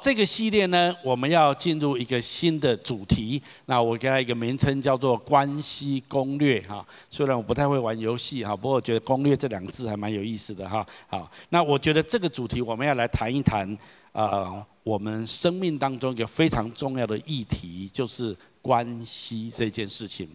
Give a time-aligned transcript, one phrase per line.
[0.00, 3.42] 这个系列呢，我们要进入一个新的主题。
[3.66, 6.86] 那我给它一个名称叫做“关系攻略”哈。
[7.10, 10.86] 虽然我不太会玩游戏哈，不过我觉得“攻略”这两个字还蛮有意思的哈。
[11.08, 13.76] 好，那我觉得这个主题我们要来谈一谈，
[14.12, 20.28] 呃，我们生命当中一个非常重要的议题，就是关系这件事情。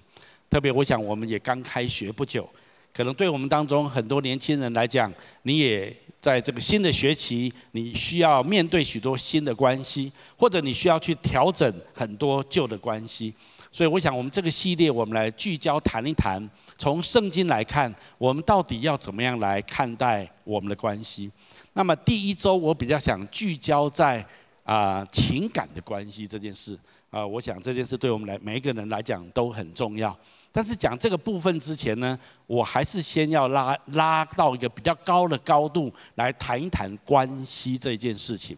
[0.50, 2.50] 特别，我想我们也刚开学不久，
[2.94, 5.14] 可能对我们当中很多年轻人来讲，
[5.44, 5.96] 你也。
[6.21, 13.34] 在这个新的学期，你需要面对许多新的关系，或者你需要去调整很多旧的关系。
[13.71, 21.31] 所以，我想我们这个系列，我们来聚焦谈一谈，从圣经来看，我们到底要怎么样来看待我们的关系。
[21.73, 24.25] 那么，第一周我比较想聚焦在
[24.63, 26.77] 啊情感的关系这件事
[27.11, 30.17] 啊，我想这件事对我们来每一个人来讲都很重要。
[30.52, 32.17] 但是讲这个部分之前呢，
[32.48, 38.58] 我还是先要拉拉到一个比较高的高度来谈一谈关系这件事情。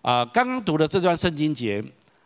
[0.00, 1.82] 啊，刚刚读的这段圣经节，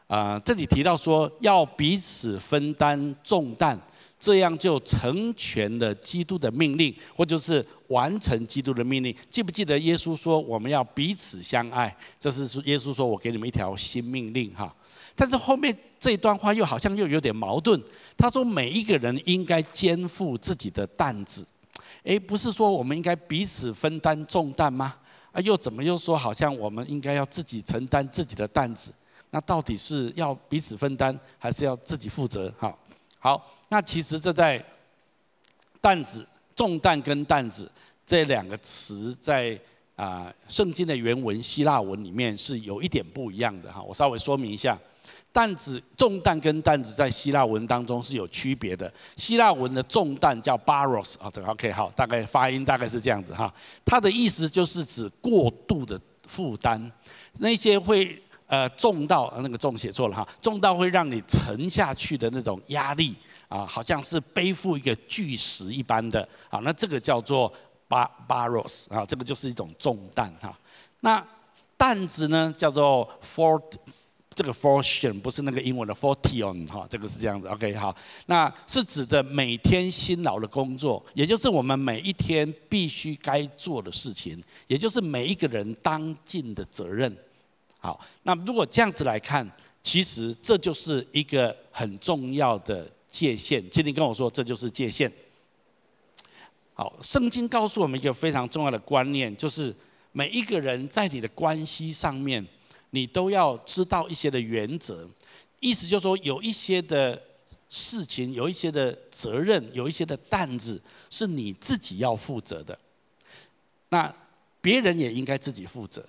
[0.07, 3.79] 啊，这里提到说要彼此分担重担，
[4.21, 9.17] 这样就成全了基督的命令，或者是完成基督的命令。
[9.31, 11.95] 记不记得耶稣说我们要彼此相爱？
[12.19, 14.75] 这是耶稣说我给你们一条新命令哈。
[15.19, 17.83] 但是后面这段话又好像又有点矛盾。
[18.17, 21.47] 他说：“每一个人应该肩负自己的担子，
[22.05, 24.97] 诶，不是说我们应该彼此分担重担吗？
[25.33, 28.93] 啊，又怎么又说好像我们应该要自己承担自己的担子？
[29.31, 32.53] 那到底是要彼此分担，还是要自己负责？
[32.59, 32.79] 好，
[33.19, 34.65] 好，那其实这在
[35.81, 37.71] 担子、重担跟担子
[38.07, 39.61] 这两个词在
[39.97, 44.79] 啊圣经的原文希腊文里面是有一点不一样的哈，我稍微说明一下。”
[45.33, 48.91] 担子、重担跟担子在希腊文当中是有区别的。
[49.17, 53.53] 希腊文的重担叫 baros 啊，这个，OK，好，大概发音大概是这样子哈。
[53.85, 56.91] 它的意思就是指过度的负担，
[57.39, 63.15] 那些会呃重到那个重写错了哈，重到会让你沉下去的那种压力
[63.49, 66.61] 啊，好像是背负一个巨石一般的啊。
[66.61, 67.53] 那这个叫做
[67.89, 70.59] bar baros 啊，这个就是一种重担哈。
[71.01, 71.25] 那
[71.77, 73.63] 担子呢，叫做 fort。
[74.35, 77.49] 这个 fortune 不是那个英文的 fortune 哈，这个是这样子。
[77.49, 87.11] OK，好，那是指着每天辛劳的工作，也就是我们每一天必须该做的事情，也就是每一个人当尽的责任。
[87.79, 89.51] 好，那如果这样子来看，
[89.83, 93.65] 其实这就是一个很重要的界限。
[93.71, 95.11] 请你跟我说，这就是界限。
[96.77, 99.75] 好，圣经告诉我们一个非常重要的观念，就是
[100.13, 102.47] 每一个人在你的关系上面。
[102.91, 105.07] 你都要知道一些的原则，
[105.61, 107.21] 意思就是说，有一些的
[107.69, 112.79] 事情，有一些的责任，有一些的担子，是你自己要负责的。
[113.89, 114.11] 那
[114.63, 116.03] 别人也应该自己负责。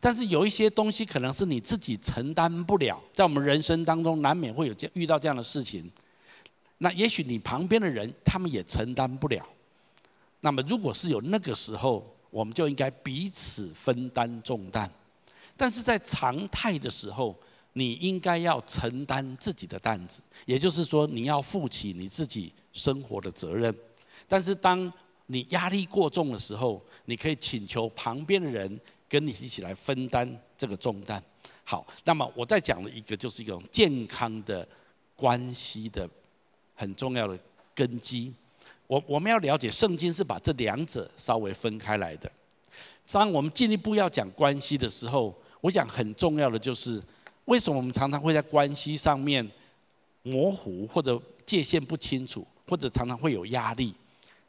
[0.00, 5.88] 但是有一些东西可能是你自己承担不了，在我们人生当中难免会有这遇到这样的事情。
[6.78, 9.46] 那也许你旁边的人他们也承担不了。
[10.40, 14.90] 那么如果是有那个时候，我们就应该彼此分担重担。
[15.56, 17.36] 但是在常态的时候，
[17.72, 23.74] 你应该要承担自己的担子，也就是说，你要负起你自己生活的责任。
[24.28, 24.92] 但是当
[25.26, 31.22] 你压力过重的时候，你可以请求旁边的人跟你一起来分担这个重担。
[31.64, 34.66] 好，那么我再讲了一个，就是一种健康的
[35.16, 36.08] 关系的
[36.74, 37.38] 很重要的
[37.74, 38.32] 根基。
[38.88, 42.28] 我我们要了解，圣经是把这两者稍微分开来的。
[43.10, 47.02] 当我们进一步要讲关系的时候，我想很重要的就是，
[47.44, 49.48] 为什么我们常常会在关系上面
[50.22, 53.94] 模糊或者界限不清楚，或者常常会有压力？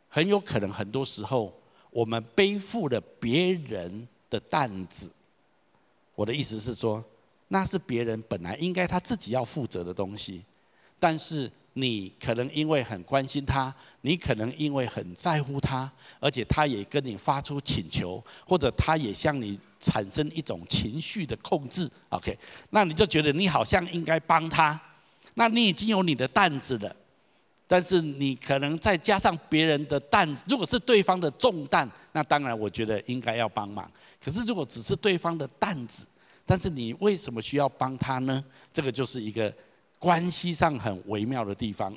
[0.07, 1.53] 很有可能很多时候
[1.91, 5.11] 我们背负了别人的担子。
[6.15, 7.03] 我的意思是说，
[7.49, 10.43] 那是别人本来应该他自己要负责的东西，
[10.99, 11.51] 但是
[11.81, 19.59] 你可能因为很关心他，你可能因为很在乎他，而且他也跟你发出请求，或者他也向你。
[19.81, 22.37] 产生一种情绪的控制，OK，
[22.71, 24.77] 那你就觉得你好像应该帮他，
[25.35, 26.93] 那你已经有你的担子了，
[27.65, 33.89] 但是你可能再加上别人的担子，如果是对方的重担，那当然我觉得应该要帮忙。
[34.21, 36.05] 可是如果只是对方的担子，
[36.45, 38.43] 但是你为什么需要帮他呢？
[38.73, 39.49] 这个就是一个
[39.99, 41.95] 关系上很微妙的地方。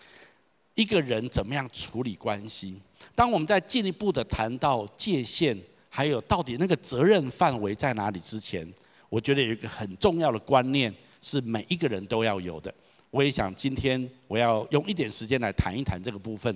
[0.74, 2.78] 一个人怎么样处理关系？
[3.14, 5.56] 当我们在进一步的谈到界限。
[5.88, 8.20] 还有，到底那个责任范围在哪里？
[8.20, 8.70] 之前，
[9.08, 12.74] 我觉得有一个很重要的观念是每一个人都要有的。
[13.10, 16.54] 我也想今天我要用一点时间来谈一谈这个部分。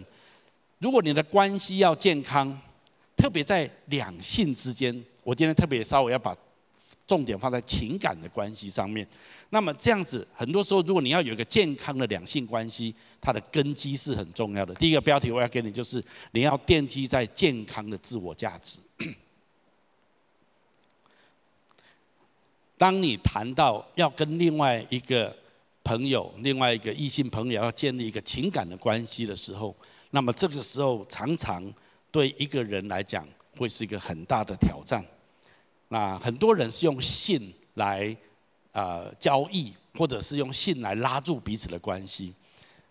[0.79, 2.55] 如果你的关系要健康，
[3.17, 6.37] 特别在两性之间，我今天特别稍微要把
[7.11, 9.05] 重点放在情感的关系上面。
[9.49, 14.73] 那么这样子，很多时候如果你要有一个健康的两性关系，它的根基是很重要的。
[14.77, 18.79] 第一个标题我要给你，就是你要奠基在健康的自我价值。
[22.79, 25.37] 当你谈到要跟另外一个
[25.83, 29.75] 朋友、另外一个异性朋友要建立一个情感的关系的时候，
[30.11, 31.75] 那么这个时候常常
[32.13, 35.05] 对一个人来讲会是一个很大的挑战。
[35.93, 38.17] 那很多人是用性来、
[38.71, 42.33] 呃、交易，或者是用性来拉住彼此的关系，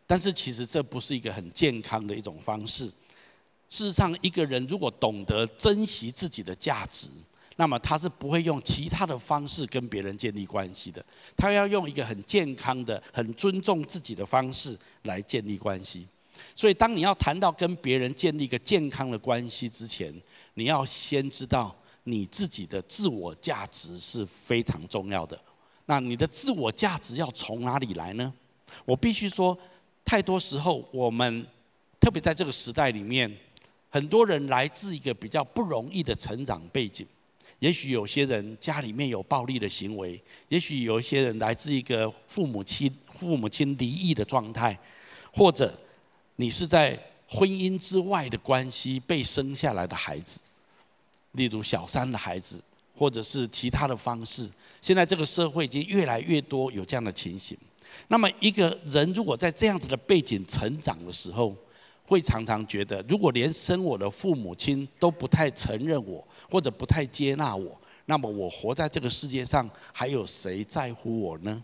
[0.06, 2.92] 但是其实这不是一个很健康的一种方式。
[3.69, 7.07] 事实上，一个人如果懂得珍惜自己的价值，
[7.56, 11.06] 那么他是不会用其他的方式跟别人建立关系的，
[11.38, 16.06] 他要用一个很健康的、很尊重自己的方式来建立关系。
[16.54, 20.13] 所以，当你要谈到跟别人建立一个健康的关系之前，
[20.56, 21.74] 你要先知道
[22.09, 25.39] 你自己的自我价值是非常重要的。
[25.85, 28.33] 那你的自我价值要从哪里来呢？
[28.85, 29.57] 我必须说，
[30.03, 31.45] 太多时候我们，
[32.00, 33.31] 特别在这个时代里面，
[33.89, 37.06] 很多人来自一个比较不容易的成长背景。
[37.59, 42.89] 也许有些人家里面有暴力的行为，也许有一些人来自一个父母亲
[43.19, 44.77] 父母亲离异的状态，
[45.33, 45.77] 或者
[46.38, 46.97] 你是在
[47.27, 50.39] 婚姻之外的关系被生下来的孩子，
[51.33, 52.61] 例如小三的孩子，
[52.95, 54.49] 或者是其他的方式。
[54.81, 57.57] 现在这个社会已经越来越多有这样的情形。
[58.07, 61.55] 那么一个人如果在这样子的背景成长的时候，
[62.05, 66.25] 会常常觉得，如果连生我的父母亲都不太承认我。
[66.51, 71.63] 或者不太接纳我，那么我活在这个世界上，还有谁在乎我呢？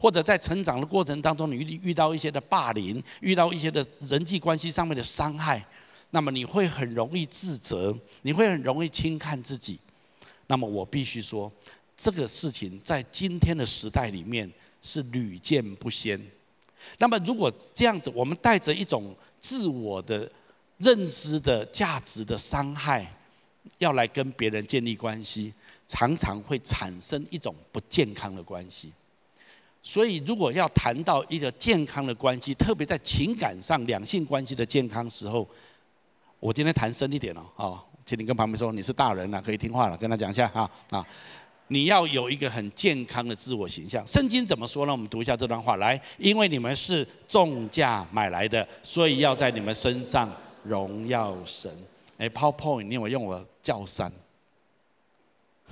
[0.00, 5.64] 或者在成长的过程当中，你遇遇到一些的霸凌，遇到一些的人际关系上面的伤害，
[6.10, 9.78] 那么你会很容易自责，你会很容易轻看自己。
[10.46, 11.50] 那么我必须说，
[11.96, 14.50] 这个事情在今天的时代里面
[14.82, 16.20] 是屡见不鲜。
[16.98, 20.30] 那么如果这样子，我们带着一种自我的
[20.78, 23.12] 认知的价值的伤害。
[23.78, 25.52] 要来跟别人建立关系，
[25.88, 28.92] 常常会产生一种不健康的关系。
[29.82, 35.46] 所以，如果要谈到一个健康的关系，特别在情感上两性关系的健康时候，
[36.38, 41.06] 我今天谈深一点哦，啊，请你跟旁边说，你是大人了，可以听话了，跟他讲一下啊啊，
[41.68, 44.06] 你要有一个很健康的自我形象。
[44.06, 44.92] 圣经怎么说呢？
[44.92, 50.30] 我们读一下这段话，来，因为你们是重价买来的，所以要在你们身上
[50.62, 51.70] 荣耀神。
[52.18, 54.12] 哎，PowerPoint，你有用我叫三？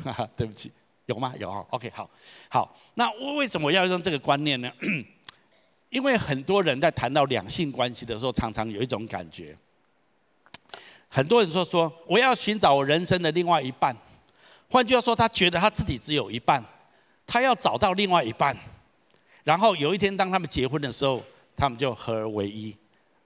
[0.03, 0.73] 哈哈，对不起，
[1.07, 1.33] 有吗？
[1.39, 1.65] 有啊。
[1.71, 2.11] OK，好，
[2.49, 2.77] 好。
[2.95, 4.71] 那为什么要用这个观念呢？
[5.91, 9.57] 因为很多人在谈到两性关系的时候，常常有一种感觉。
[11.15, 13.97] 很多人说说，我要寻找我人生的另外一半。
[14.69, 16.61] 换句话说，他觉得他自己只有一半，
[17.25, 18.57] 他要找到另外一半。
[19.45, 21.23] 然后有一天，当他们结婚的时候，
[21.55, 22.77] 他们就合而为一。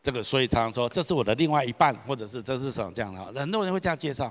[0.02, 4.31] 这个，所以常常说，这是我的另外一半，或者是这是什么这样的，很多人会这样介绍。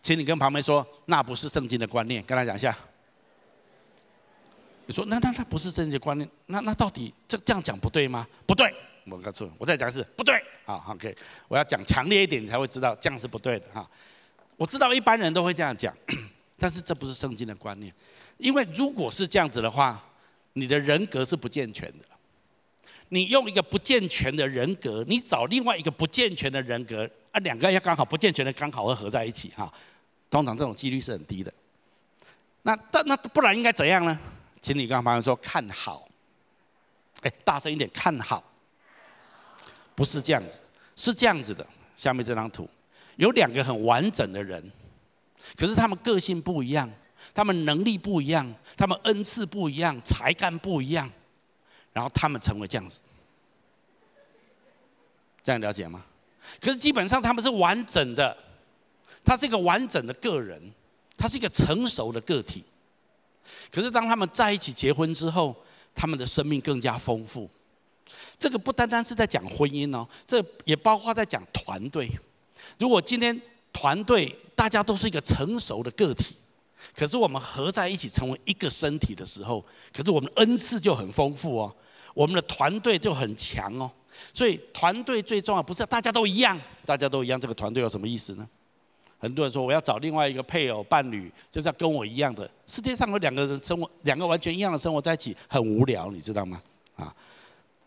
[0.00, 2.74] 请你跟旁边说，那不是圣经的观念，跟他讲一下。
[4.86, 8.26] 你说，那那那不是圣经的观念，那那到底这这样讲不对吗？
[8.46, 8.74] 不对，
[9.10, 10.42] 我告诉你，我再讲一次，不对。
[10.64, 11.14] 好，OK，
[11.48, 13.88] 我要讲强烈一点，你才会知道这样是不对的哈。
[14.56, 15.94] 我知道一般人都会这样讲，
[16.58, 17.92] 但是这不是圣经的观念，
[18.36, 20.02] 因为如果是这样子的话，
[20.54, 22.04] 你的人格是不健全的。
[23.10, 29.72] 你用一个不健全的人格，你找另外一个不健全的人格，啊，两个要刚好不健全的刚好会合在一起哈。
[30.28, 31.50] 通常这种几率是很低的。
[32.62, 34.18] 那但那不然应该怎样呢？
[34.60, 36.06] 请你跟朋友说看好。
[37.22, 38.44] 哎，大声一点，看好。
[39.98, 40.60] 不是这样子，
[40.94, 41.66] 是这样子的。
[41.96, 42.70] 下面这张图
[43.16, 44.62] 有两个很完整的人，
[45.56, 46.88] 可是他们个性不一样，
[47.34, 51.10] 他们能力不一样，他们恩赐不一样，才干不一样。
[51.92, 53.00] 然后他们成为这样子，
[55.42, 56.04] 这样了解吗？
[56.60, 58.36] 可是基本上他们是完整的，
[59.24, 60.62] 他是一个完整的个人，
[61.16, 62.62] 他是一个成熟的个体。
[63.72, 65.56] 可是当他们在一起结婚之后，
[65.92, 67.50] 他们的生命更加丰富。
[68.38, 72.08] 这个不单单是在讲婚姻哦，这也包括在讲团队。
[72.78, 73.40] 如果今天
[73.72, 76.36] 团队大家都是一个成熟的个体，
[76.94, 81.74] 可是我们合在一起成为一个身体的时候，可是我们恩赐就很丰富哦。
[82.14, 83.90] 我们的团队就很强哦，
[84.32, 88.48] 所以团队最重要不是大家都一样，大家都一样，这个团队有什么意思呢？
[89.20, 92.48] 很多人说我要找另外一个配偶伴侣，就是要跟我一样的。
[92.66, 96.62] 世界上有两个人生活，两个完全一样的生活在一起，很无聊，你知道吗？
[96.96, 97.14] 啊，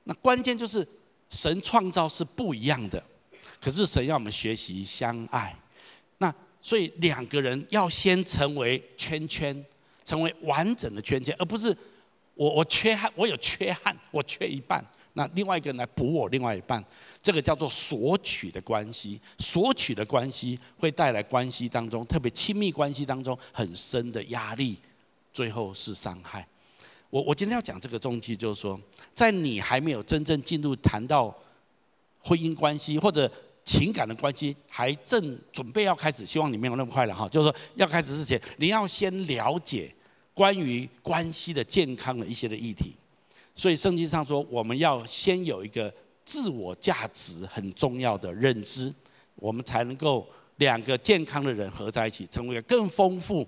[0.03, 0.87] 那关键就是
[1.29, 3.03] 神创造是不一样的，
[3.59, 5.55] 可是神要我们学习相爱。
[6.17, 9.65] 那所以两个人要先成为圈圈，
[10.03, 11.75] 成为完整的圈圈，而不是
[12.35, 16.83] 我我缺憾，我有缺憾，我缺一半，那另外一个人来补我另外一半，
[17.21, 19.19] 这个叫做索取的关系。
[19.39, 24.77] 索取的关系会带来关系当中，特别亲密关系当中很深的压力，
[25.33, 26.47] 最后是伤害。
[27.11, 28.79] 我我今天要讲这个重点，就是说，
[29.13, 31.35] 在你还没有真正进入谈到
[32.23, 33.29] 婚姻关系或者
[33.65, 37.27] 情感的关系，还正准备要开始，希望你没有那么快了哈。
[37.27, 39.93] 就是说，要开始之前，你要先了解
[40.33, 42.95] 关于关系的健康的一些的议题。
[43.55, 48.91] 所以圣经上说，我们要先有一个自我价值很重要的认知，
[49.35, 50.25] 我们才能够
[50.55, 53.45] 两个健康的人合在一起，成为一个更丰富，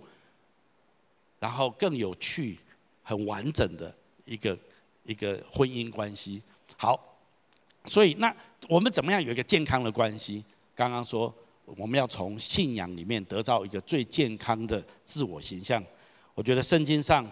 [1.40, 2.60] 然后更有趣。
[3.04, 3.94] 很完整的
[4.26, 4.58] 一个
[5.04, 6.42] 一个婚姻关系，
[6.78, 7.00] 好，
[7.86, 8.34] 所以那
[8.68, 10.44] 我们怎么样有一个健康的关系？
[10.74, 11.34] 刚刚说
[11.66, 15.84] 我们要从信仰里面得到一个最健康的自我形象。
[16.34, 17.30] 我觉得圣经上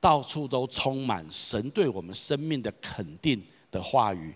[0.00, 4.34] 到处都充满神对我们生命的肯定的话语。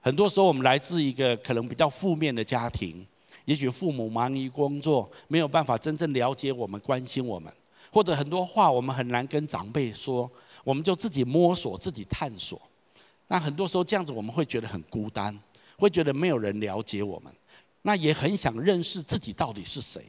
[0.00, 3.04] 很多时候我们来自一个可能比较负面的家庭，
[3.44, 7.52] 也许父母忙于工作，没有办法真正了解我们、关心我们。
[7.92, 10.30] 或者很多话我们很难跟长辈说，
[10.64, 12.60] 我们就自己摸索、自己探索。
[13.28, 15.36] 那很多时候这样子，我们会觉得很孤单，
[15.76, 17.32] 会觉得没有人了解我们。
[17.82, 20.04] 那也很想认识自己到底是谁。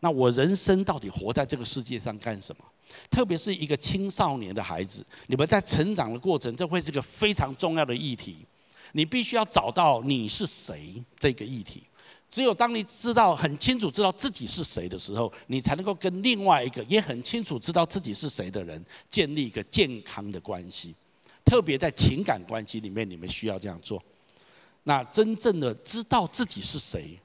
[0.00, 2.64] 那我人生到底活在这个世界上干什么？
[3.10, 8.46] 特别是一个青少年的孩子，你们在成长的过程，这会是个非常重要的议题。
[8.92, 11.82] 你必须要找到你是谁这个议题。
[12.30, 20.94] 只有当你知道很清楚知道自己是谁的时候，你才能够跟另外一个也很清楚知道自己是谁的人建立一个健康的关系。
[21.44, 24.02] 特别在情感关系里面，你们需要这样做。
[24.84, 27.18] 那真正的知道自己是谁，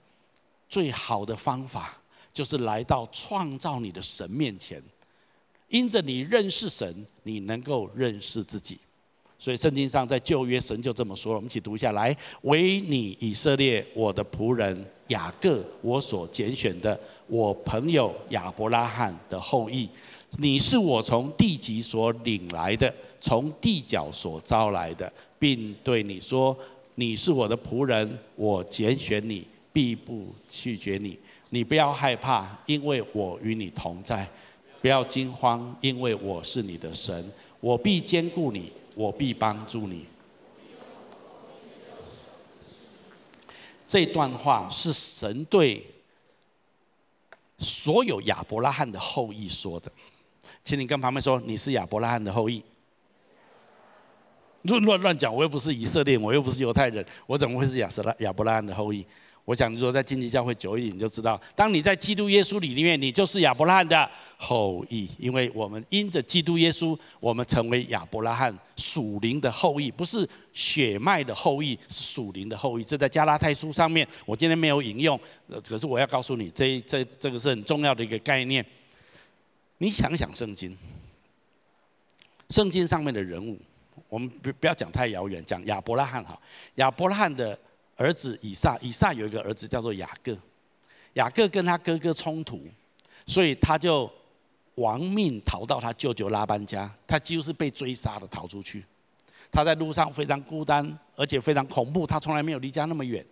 [0.69, 2.01] 最好的方法
[2.33, 4.81] 就是来到创造你的神面前，
[5.67, 8.79] 因着你认识神，你能够认识自己。
[9.43, 14.73] 所以圣经上在旧约神就这么说了，我们一起读一下来：唯你以色列，我的仆人
[15.09, 16.97] 雅各，我所拣选的，
[17.27, 19.89] 我朋友亚伯拉罕的后裔，
[20.37, 26.57] 你是我从地极所领来的，从地角所招来的，并对你说：
[26.95, 31.19] 你是我的仆人，我拣选你，必不拒绝你。
[31.49, 34.25] 你不要害怕，因为我与你同在；
[34.81, 38.71] 不要惊慌，因为我是你的神，我必兼顾你。
[38.95, 40.05] 我必帮助你。
[43.87, 45.85] 这段话是神对
[47.57, 49.91] 所有亚伯拉罕的后裔说的，
[50.63, 52.63] 请你跟旁边说，你是亚伯拉罕的后裔。
[54.63, 59.05] 乱乱乱讲，我又不是以色列，我又不是犹太人，我怎么会是亚瑟拉亚伯拉罕的后裔？
[59.45, 72.85] 我想，如果在经济教会久一点，你就知道，当你在基督耶稣里面，你就是亚伯拉罕的后裔，因为我们因着基督耶稣，我们成为亚伯拉罕属灵的后裔，不是血脉的后裔，是属灵的后裔。
[72.85, 75.19] 这在加拉太书上面，我今天没有引用，
[75.67, 78.65] 可是我要告诉你，这这这个是很重要的一个概念。
[79.79, 80.77] 你想想圣经，
[82.49, 83.59] 圣经上面的人物，
[84.07, 86.39] 我们不不要讲太遥远，讲亚伯拉罕哈，
[86.75, 87.59] 亚伯拉罕的。
[87.95, 90.37] 儿子以撒，以撒有一个儿子叫做雅各，
[91.13, 92.61] 雅各跟他哥哥冲突，
[93.25, 94.11] 所以他就
[94.75, 98.83] 亡命逃到他舅舅拉班家，他几乎是被追杀的逃出去。
[99.51, 103.23] 他在路上非常孤单，而且非常恐怖，他从来没有离家那么远。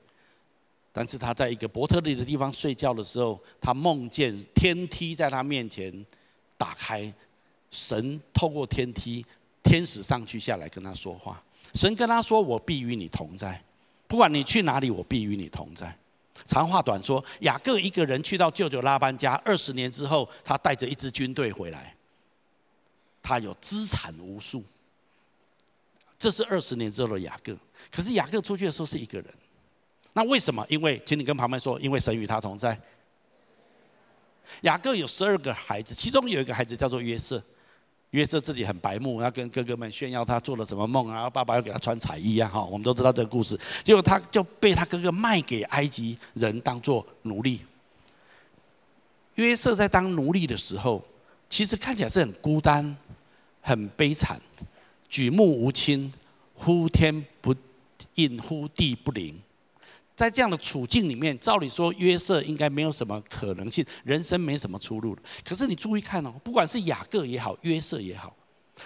[0.94, 6.06] 但是他在一个伯特利的地方睡觉的时候，他梦见天梯在他面前
[6.58, 7.12] 打开，
[7.72, 9.26] 神透过天梯，
[9.64, 11.42] 天使上去下来跟他说话，
[11.74, 13.60] 神跟他说：“我必与你同在。”
[14.12, 15.98] 不管你去哪里，我必与你同在。
[16.44, 21.96] 长话短说，雅各一个人去到舅舅拉班家，二十年之后，他带着一支军队回来。
[23.24, 24.66] 他有资产无数，
[26.20, 27.58] 这是二十年之后的雅各。
[27.90, 29.34] 可是雅各出去的时候是一个人，
[30.12, 30.66] 那为什么？
[30.68, 32.78] 因为，请你跟旁边说，因为神与他同在。
[34.64, 37.42] 雅各有十二个孩子，其中有一个孩子叫做约瑟。
[38.12, 43.58] 约瑟自己很白目，要跟哥哥们炫耀他做了什么梦啊，然后爸爸要给他穿彩衣啊，哈，我们都知道这个故事。
[43.84, 47.62] 结果他就被他哥哥卖给埃及人当做奴隶。
[49.36, 51.02] 约瑟在当奴隶的时候，
[51.50, 52.96] 其实看起来是很孤单、
[53.62, 54.40] 很悲惨，
[55.08, 56.12] 举目无亲，
[56.54, 57.56] 呼天不
[58.16, 59.42] 应，呼地不灵。
[60.22, 65.18] 在这样的处境里面，照理说约瑟应该没有什么可能性，人生没什么出路。
[65.44, 68.32] 可是你注意看哦，不管是雅各也好，约瑟也好，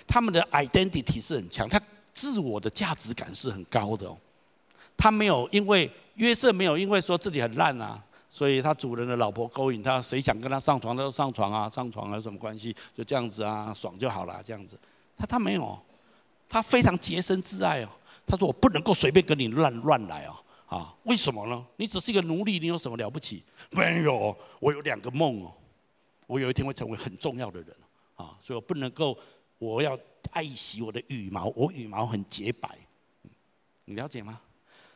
[0.07, 1.77] 他们的 identity 是很强，他
[2.13, 4.17] 自我的价值感是很高的哦。
[4.95, 12.73] 他没有因为约瑟没有因为说自己很烂啊，所以他主人的老婆勾引他，谁想跟他上床，他就上床啊，上床啊，有什么关系？
[12.95, 14.79] 就这样子啊，爽就好了，这样子。
[15.17, 15.77] 他他没有，
[16.47, 17.89] 他非常洁身自爱哦。
[18.25, 20.33] 他说：“我不能够随便跟你乱乱来哦，
[20.67, 21.65] 啊，为什么呢？
[21.77, 23.43] 你只是一个奴隶，你有什么了不起？
[23.69, 25.53] 没有，我有两个梦哦，
[26.27, 27.75] 我有一天会成为很重要的人
[28.15, 29.17] 啊，所以我不能够，
[29.59, 29.97] 我要
[30.31, 32.77] 爱惜我的羽毛，我羽毛很洁白，
[33.85, 34.41] 你了解吗？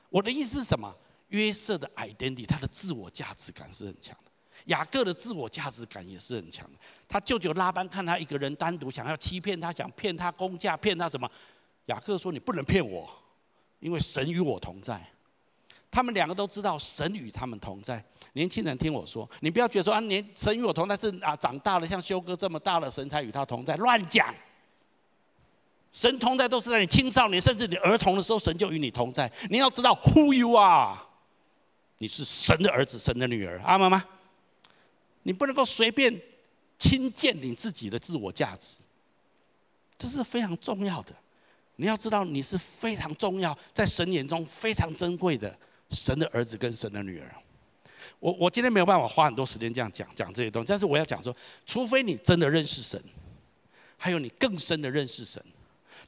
[0.10, 0.94] 我的意思是什么？
[1.28, 4.32] 约瑟的 identity，他的自我价值感是很强的。
[4.66, 6.80] 雅各的自我价值感也是很强的。
[7.08, 11.30] 他舅舅拉班看他一个人单独，想要欺骗他，想骗他工价，骗他什么？
[11.86, 13.08] 雅各说：“你不能骗我，
[13.80, 15.08] 因为神与我同在。”
[15.91, 18.03] 他们两个都知道神与他们同在。
[18.34, 24.34] 年轻人听我说，你不要觉得说啊，年神与我同在是啊，长大了像修哥这么大了，神才与他同在，乱讲。
[25.91, 29.31] 神同在都是在你青少年甚至你儿童的时候，神就与你同在。
[29.50, 30.96] 你要知道 who you are，
[31.98, 34.05] 你是神的儿子，神的女儿，阿妈吗？
[35.24, 36.22] 你不能够随便
[36.77, 38.77] 轻贱你自己的自我价值，
[39.98, 41.13] 这是非常重要的。
[41.77, 45.58] 你要知道，你是非常重要，在神眼中非常珍贵的
[45.91, 47.36] 神的儿子跟神的女儿。
[48.19, 53.01] 我我今天没有办法花很多时间这样讲讲这些东西，但是我要讲说，除非你真的认识神，
[53.98, 55.41] 还有你更深的认识神，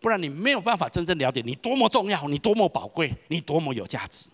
[0.01, 4.29] 不然你没有办法真正了解你多么重要，你多么宝贵，你多么有价值。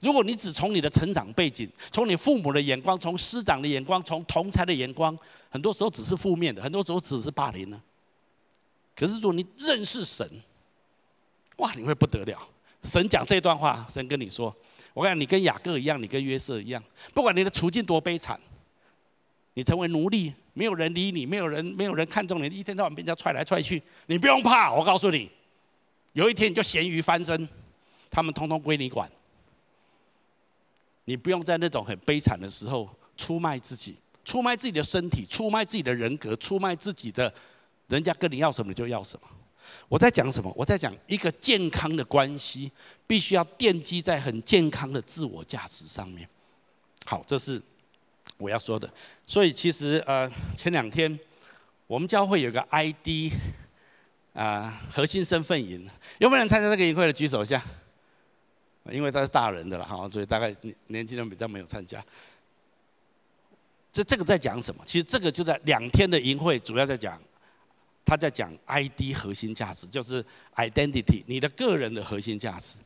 [0.00, 5.16] 如果你只从你的成长背景，从你父母的眼光，从师长的眼光，从同侪的眼光，
[5.48, 7.80] 很多时候只是负面的，很多时候只是霸凌呢。
[8.96, 10.28] 可是，如果你认识神，
[11.56, 12.48] 哇，你会不得了。
[12.84, 14.54] 神讲这段话，神跟你说
[14.94, 18.38] ：“我跟你，跟雅各一样，你跟约瑟一样，不管你的处境多悲惨，
[19.54, 24.72] 你成为奴隶，没有人理你，没有人，没有人看重你，一天到晚被人家踹来踹去，你不用怕。
[24.72, 25.30] 我告诉你，
[26.12, 27.48] 有一天你就咸鱼翻身，
[28.10, 29.10] 他们通通归你管。
[31.06, 37.32] 你不用在那种很悲惨的时候出卖自己，出卖自己的身体，出卖自己的人格，出卖自己的。”
[37.86, 39.28] 人家跟你要什么你就要什么。
[39.88, 40.52] 我在讲什么？
[40.56, 42.70] 我在讲一个健康的关系，
[43.06, 46.28] 必须要奠基在很健康的自我价值上面。
[47.04, 47.60] 好，这是
[48.38, 48.88] 我要说的。
[49.26, 51.18] 所以其实呃，前两天
[51.86, 53.32] 我们教会有个 ID
[54.32, 57.62] 啊、核心身份营，有没有人参加这个营会的举手一下？
[58.90, 62.04] 因为他是大人的了哈，所以大概年年轻人比较没有参加。
[63.92, 64.82] 这这个在讲什么？
[64.84, 67.20] 其实这个就在两天的营会，主要在讲。
[68.04, 70.22] 他在讲 ID 核心价值，就是
[70.56, 72.78] identity，你的个人的核心价值。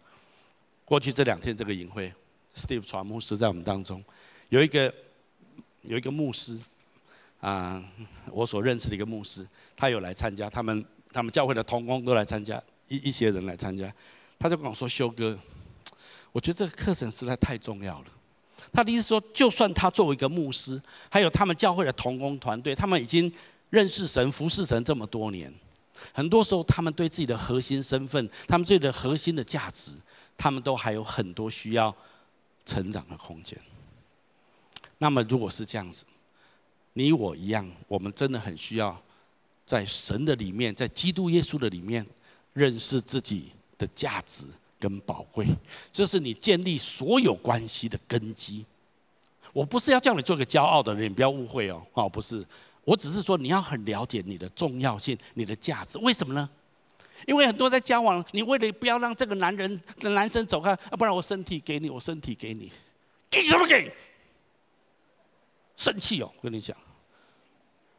[0.84, 2.12] 过去这两天这个营会
[2.56, 4.02] ，Steve 传牧师在我们当中，
[4.48, 4.94] 有一个
[5.82, 6.58] 有一个牧师，
[7.40, 7.84] 啊，
[8.30, 13.92] 我所认识的一个牧师，他有来参加，他们他们教会的同工都来参加，一一些人来参加，
[14.38, 15.36] 他就跟我说：“修哥，
[16.30, 18.06] 我觉得这个课程实在太重要了。”
[18.72, 23.32] 他的意思说，就算他作为一个牧师，还有他们教会的同工团队，他们已经。
[23.70, 25.52] 认识神、服侍神这么多年，
[26.12, 29.92] 很多时候他们对自己的核心身份、他们自己的核心的价值，
[30.36, 31.94] 他们都还有很多需要
[32.64, 33.58] 成长的空间。
[34.98, 36.04] 那么，如果是这样子，
[36.94, 39.00] 你我一样，我们真的很需要
[39.66, 42.04] 在神的里面，在基督耶稣的里面，
[42.52, 44.46] 认识自己的价值
[44.80, 45.46] 跟宝贵，
[45.92, 48.64] 这是你建立所有关系的根基。
[49.52, 52.44] 我不是要叫你做个骄傲的人，你不要误会哦，哦，不是。
[52.88, 55.98] 我只是说，你要很了解你的重要性，你的价值。
[55.98, 56.48] 为什么呢？
[57.26, 62.72] 因为很多在交往，你为了不要让这个男人男生走开，啊，不然我身体给你，我身体给你，
[63.28, 63.92] 给什么给？
[65.76, 66.74] 生气哦，跟你讲，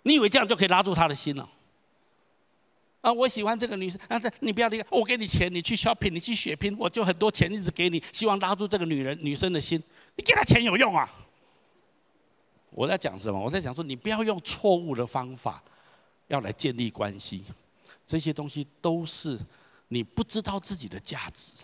[0.02, 1.48] 你以为这样就可以拉住他的心了？
[3.02, 9.80] 啊，我喜欢这个女生，啊，你不要离开，我给你钱，你去 shopping，你去血拼，我就很多钱一直给你，希望拉住这个女人女生的心。
[10.16, 11.08] 你给她钱有用啊？
[12.72, 13.40] 我在讲什么？
[13.40, 15.62] 我在讲说，你不要用错误的方法，
[16.28, 17.44] 要来建立关系，
[18.06, 19.40] 这些东西都是
[19.88, 21.64] 你不知道自己的价值。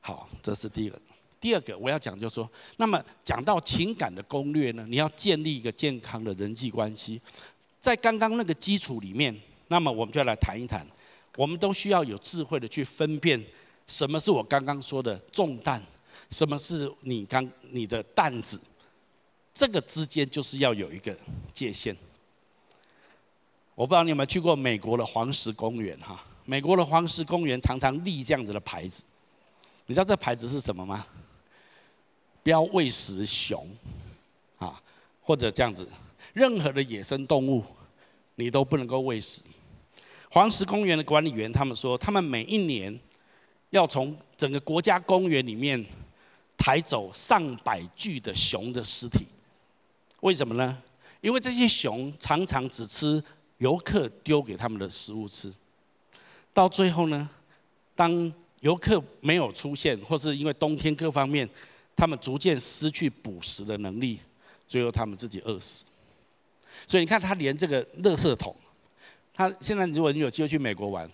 [0.00, 1.00] 好，这是第一个。
[1.40, 7.20] 第二个我要讲就是说，那么讲到情感的攻略呢，你要建立一个健康的人际关系，
[7.80, 9.34] 在刚刚那个基础里面，
[9.68, 10.86] 那么我们就来谈一谈，
[11.36, 13.40] 我们都需要有智慧的去分辨，
[13.86, 15.80] 什么是我刚刚说的重担，
[16.30, 18.60] 什么是你刚你的担子。
[19.58, 21.18] 这个之间就是要有一个
[21.52, 21.96] 界限。
[23.74, 26.24] 我不知道你有没有去过美国的黄石公园哈？
[26.44, 29.02] 美国的黄石公园常常立这样子的牌子，
[29.86, 31.04] 你知道这牌子是什么吗？
[32.44, 33.68] 不要喂食熊，
[34.58, 34.80] 啊，
[35.20, 35.88] 或者这样子，
[36.32, 37.64] 任何的野生动物
[38.36, 39.42] 你都不能够喂食。
[40.30, 42.96] 黄石公园的管理员他们说，他们每一年
[43.70, 45.84] 要从整个国家公园里面
[46.56, 49.26] 抬走上百具的熊的尸体。
[50.20, 50.76] 为什么呢？
[51.20, 53.22] 因为这些熊常常只吃
[53.58, 55.52] 游客丢给他们的食物吃，
[56.52, 57.28] 到最后呢，
[57.96, 61.48] 当游客没有出现，或是因为冬天各方面，
[61.96, 64.20] 他们逐渐失去捕食的能力，
[64.68, 65.84] 最后他们自己饿死。
[66.86, 68.54] 所以你看，他连这个垃圾桶，
[69.34, 71.10] 他现在如果你有机会去美国玩，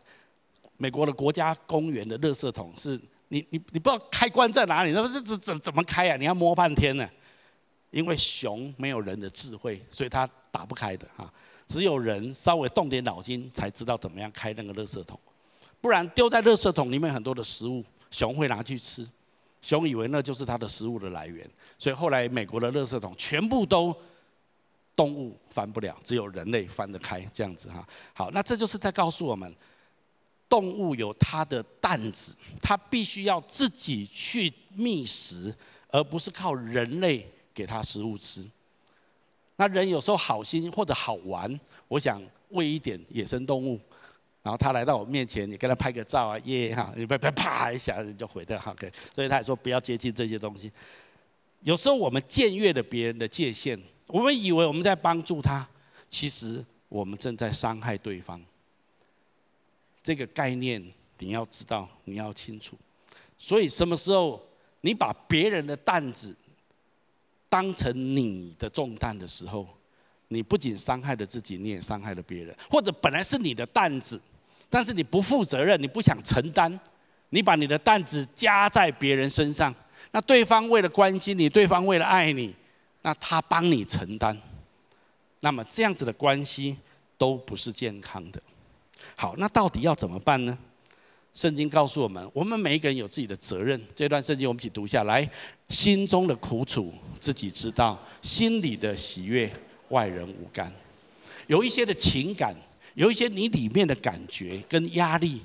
[0.77, 6.17] 美国的国家公园的垃圾桶是你你你不知道开关在哪里，那这这怎怎么开啊？
[6.17, 7.09] 你要摸半天呢。
[7.95, 11.33] 因为熊没有人的智慧，所以它打不开的哈。
[11.69, 15.19] 只有人稍微动点脑筋，才知道怎么样开那个垃圾桶。
[15.81, 19.09] 不然丢在垃圾桶里面很多的食物，熊会拿去吃。
[19.63, 23.97] 熊以为那就是它的食物的来源，所以后来美国的垃圾桶全部都
[24.97, 27.87] 动物翻不了，只有人类翻得开这样子哈。
[28.13, 29.55] 好，那这就是在告诉我们，
[30.49, 35.55] 动物有它的担子，它必须要自己去觅食，
[35.91, 37.31] 而不是靠人类。
[37.55, 38.45] 给他食物吃，
[39.57, 43.81] 那人有时候好心或者好玩，我想喂一点野生动物，
[44.43, 50.71] 然后他来到我面前，你跟他拍个照啊，耶哈，你别别啪一下就回掉，OK，所以他也说不要接近这些东西。
[51.61, 55.67] 有时候我们僭越了别人的界限，我们以为我们在帮助他，
[56.11, 58.43] 其实我们正在伤害对方。
[60.03, 60.85] 这个概念
[61.19, 62.77] 你要知道，你要清楚。
[63.38, 64.45] 所以什么时候
[64.83, 66.37] 你把别人的担子，
[67.55, 69.64] 当成你的重担的时候，
[70.27, 72.53] 你不仅伤害了自己，你也伤害了别人。
[72.69, 74.21] 或者本来是你的担子，
[74.69, 76.81] 但是你不负责任，你不想承担，
[77.29, 79.73] 你把你的担子加在别人身上。
[80.11, 82.53] 那对方为了关心你，对方为了爱你，
[83.03, 84.37] 那他帮你承担。
[85.38, 86.77] 那么这样子的关系
[87.17, 88.43] 都不是健康的。
[89.14, 90.59] 好，那到底要怎么办呢？
[91.35, 93.81] 圣经告诉我们，我们每一个人有自己的责任。
[93.94, 95.29] 这段圣经我们一起读下来：
[95.68, 99.53] 心中的苦楚自己知道，心里的喜悦
[99.88, 100.73] 外人无干。
[101.49, 102.55] 有一些的情感，
[102.94, 105.40] 有一些你里面的感觉跟压力，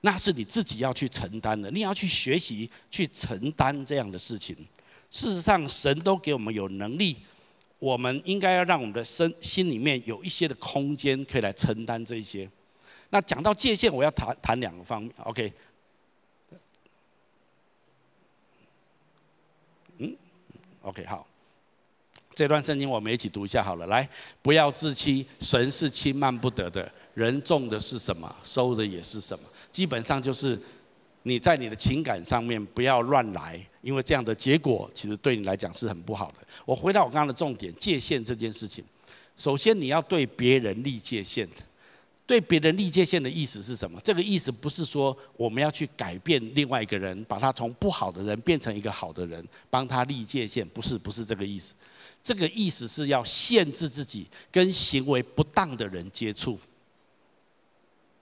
[0.00, 1.70] 那是你自己要去承担的。
[1.70, 4.56] 你要去学习去承担这样的事情。
[5.10, 7.18] 事实上，神都给我们有能力，
[7.78, 12.48] 我们应该要让我们的身心里面有一些的空间，可以来承担这些。
[13.14, 15.52] 那讲到界限，我要谈谈两个方面，OK？
[19.98, 20.16] 嗯
[20.82, 21.24] ，OK，好。
[22.34, 23.86] 这段圣经我们一起读一下好了。
[23.86, 24.08] 来，
[24.42, 26.90] 不要自欺，神是轻慢不得的。
[27.14, 29.44] 人种的是什么，收的也是什么。
[29.70, 30.60] 基本上就是
[31.22, 36.38] 你在你的情感上面不要乱来，因为这样的结果其实对你来讲是很不好的。
[36.66, 38.84] 我回到我刚刚的重点，界限这件事情，
[39.36, 41.48] 首先你要对别人立界限。
[42.26, 44.00] 对别人立界限的意思是什么？
[44.02, 51.74] 这个意思不是说我们要去改变另外一个人，把他从不好的人变成一个好的人，帮他立界限，不是，不是这个意思。
[52.22, 56.58] 这个意思是要限制自己跟行为不当的人接触。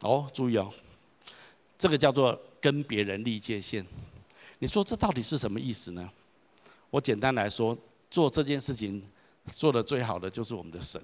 [0.01, 0.69] 哦，注意哦，
[1.79, 3.87] 这个叫做跟别人立界限。
[4.59, 6.11] 你说这到底是什么意思呢？
[6.91, 7.79] 我简单来说，
[8.11, 9.01] 做这件事情
[9.55, 11.01] 做得最好的就是我们的神。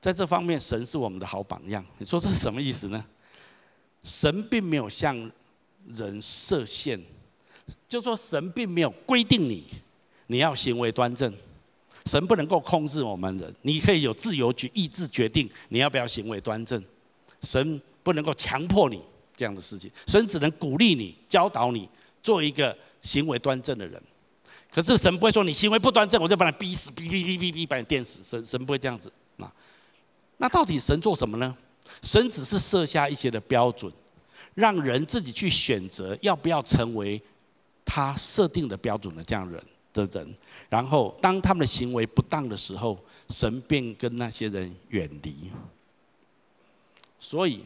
[0.00, 1.84] 在这方面，神是我们的好榜样。
[1.98, 3.04] 你说这是什么意思呢？
[4.04, 5.30] 神并没有向
[5.92, 7.00] 人设限，
[7.88, 9.64] 就说神并没有规定你，
[10.28, 11.32] 你要行为端正。
[12.04, 16.80] 神不能够控制我们人，你可以有自由去意志决定你要不要行为端正。
[17.42, 19.02] 神不能够强迫你
[19.36, 21.88] 这样的事情，神只能鼓励你、教导你
[22.22, 24.00] 做一个行为端正的人。
[24.70, 28.22] 可是神不会说你行为不端正，我就把你逼死，逼逼逼逼逼，把你电死。
[28.22, 29.12] 神神不会这样子。
[30.38, 31.56] 那到底神做什么呢？
[32.02, 33.90] 神只是设下一些的标准，
[34.54, 37.20] 让人自己去选择要不要成为
[37.84, 40.34] 他设定的标准的这样人的人。
[40.68, 45.50] 然后当他们的行为不当的时候，神便跟那些人远离。
[47.18, 47.64] 所以，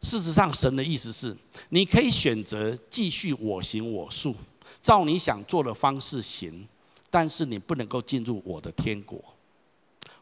[0.00, 1.36] 事实上，神的意思是，
[1.70, 4.34] 你可以选择继续我行我素，
[4.80, 6.68] 照你想做的方式行，
[7.10, 9.20] 但是你不能够进入我的天国。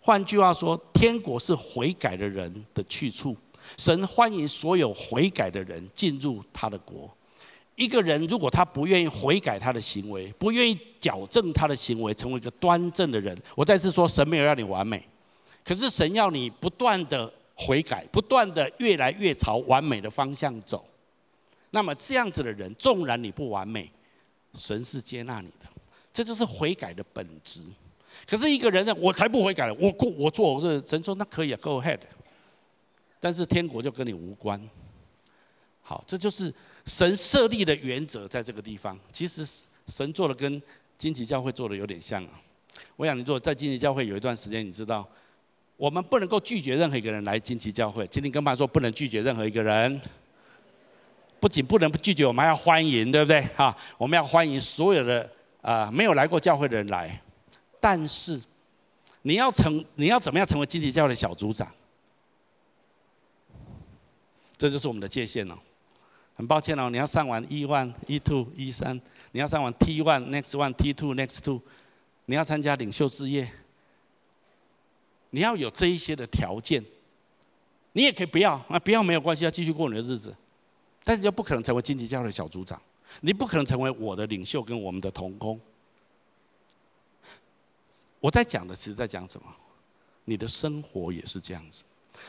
[0.05, 3.37] 换句话说，天国是悔改的人的去处。
[3.79, 7.09] 神欢迎所有悔改的人进入他的国。
[7.77, 15.07] 一个人如果他不愿意悔改他的行为，不愿意矫正他的行为，成为一个端正的人，我再次说，神没有让你完美，
[15.65, 20.85] 可是神要你不断的悔改，不断的越来越朝完美的方向走。
[21.71, 23.91] 那么这样子的人，纵然你不完美，
[24.55, 25.67] 神是接纳你的。
[26.12, 27.65] 这就是悔改的本质。
[28.27, 29.75] 可是一个人呢，我才不悔改了。
[29.75, 31.98] 我过我做，我这神说那可以啊，Go ahead。
[33.20, 34.61] 但是天国就跟你无关。
[35.81, 36.53] 好，这就是
[36.87, 39.44] 神设立的原则在这个地方，其实
[39.88, 40.61] 神做的跟
[40.96, 42.31] 荆棘教会做的有点像啊。
[42.96, 45.07] 我想你做在荆棘教会有一段时间，你知道，
[45.77, 48.07] 我们不能够拒绝任何一个人来荆棘教会。
[48.07, 50.01] 请你跟爸说，不能拒绝任何一个人。
[51.40, 53.42] 不仅不能拒绝，我们还要欢迎，对不对？
[53.57, 55.29] 哈，我们要欢迎所有的
[55.61, 57.20] 啊没有来过教会的人来。
[57.83, 58.40] 但是，
[59.23, 61.66] 你要成，你要怎么样成为经济教会的小组长？
[64.57, 65.59] 这就是我们的界限了。
[66.37, 68.95] 很抱歉哦，你要上完 E one、E two、E 三，
[69.33, 71.61] 你要上完 T one、Next one、T two、Next two，
[72.27, 73.51] 你要参加领袖之夜，
[75.31, 76.85] 你要有这一些的条件。
[77.95, 80.33] 你也可以不要，啊，不要没有关系，要继续过你的日子。
[81.03, 82.81] 但是就不可能成为经济教会的小组长，
[83.23, 85.61] 你不可能成为我的领袖跟我们的同工。
[88.22, 89.46] 我在讲的，其实在讲什么？
[90.26, 91.82] 你的生活也是这样子。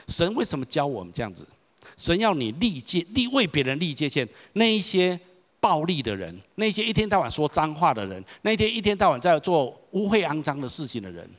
[0.08, 1.48] 神为什么教我们这样子？
[1.96, 4.28] 神要你立界，立为别人立界限。
[4.54, 5.20] 那一些
[5.60, 11.30] 暴力的人，那些一天到晚说脏话的人，那天一天到晚在做污秽肮脏的事情的人，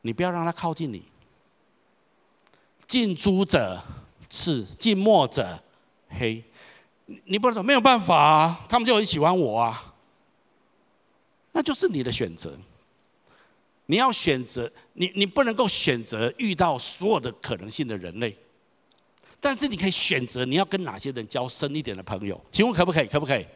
[0.00, 1.02] 你不要让他靠近你。
[2.86, 3.84] 近朱者
[4.30, 5.62] 赤，近墨者
[6.08, 6.42] 黑，
[7.24, 9.94] 你不能说没有办法啊，他们就很喜欢我啊，
[11.52, 12.56] 那就是你的选择。
[13.86, 18.36] 你要选择，你你不能够选择遇到所有的可能性的人类，
[19.40, 22.40] 但是你可以选择你要跟哪些人交深一点的朋友。
[22.50, 23.06] 请问可不可以？
[23.06, 23.46] 可不可以？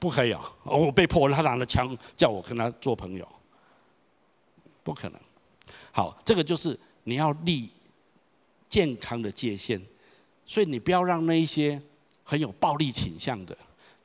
[0.00, 0.52] 不可以啊！
[0.64, 3.28] 我被迫他拿了枪叫我跟他做朋友，
[4.84, 5.20] 不可能。
[5.90, 7.68] 好，这个就是你要立
[8.68, 9.80] 健康的界限。
[10.46, 11.80] 所以你不要让那一些
[12.24, 13.54] 很有暴力倾向的、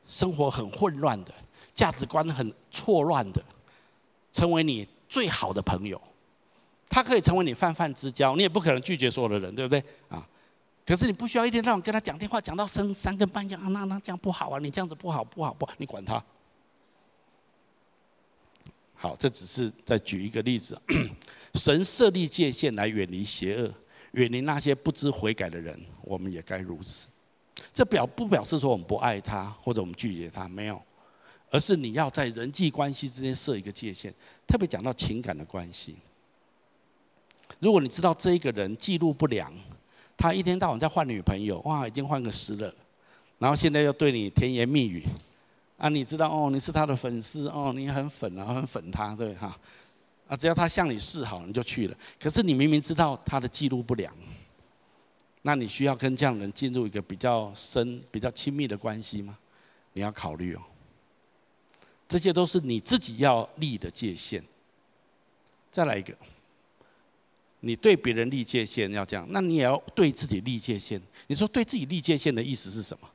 [0.06, 1.34] 生活很混乱的、
[1.74, 3.42] 价值观很错乱的，
[4.34, 6.02] 成为你最好的朋友。
[6.89, 9.82] 他可以成为你泛泛之交，你也不可能拒绝所有的人，对不对？
[10.10, 10.28] 啊，
[10.86, 16.24] 可是你不需要一天到晚跟他讲电话，讲到深三更半夜啊，那那这样不好啊，你这样子不好，不好，不好，你管他。
[18.93, 20.80] 好，这只是再举一个例子，
[21.56, 23.74] 神设立界限来远离邪恶。
[24.12, 27.10] 远离那些不知悔改的人，我们也该如此。
[27.74, 30.48] 这表不表示说我们不爱他，或者我们拒绝他？
[30.48, 30.80] 没有，
[31.54, 34.12] 而是你要在人际关系之间设一个界限。
[34.48, 35.96] 特别讲到情感的关系，
[37.60, 39.54] 如果你知道这一个人记录不良，
[40.18, 42.74] 他一天到晚在换女朋友，哇，已经换个十了，
[43.38, 45.04] 然后现在又对你甜言蜜语，
[45.78, 49.56] 啊，你知道哦，你是他的粉丝哦，你很粉啊，很粉他，对哈。
[50.28, 51.96] 啊，只要他向你示好，你就去了。
[52.20, 54.12] 可是你明明知道他的记录不良，
[55.44, 59.38] 那你需要跟这样的人进入一个比较深、比较亲密的关系吗？
[59.94, 60.62] 你要考虑哦。
[62.13, 64.43] 这些都是你自己要立的界限。
[65.71, 66.15] 再来一个，
[67.62, 71.02] 你对别人立界限要这样，那你也要对自己立界限。
[71.26, 73.10] 你说对自己立界限的意思是什么？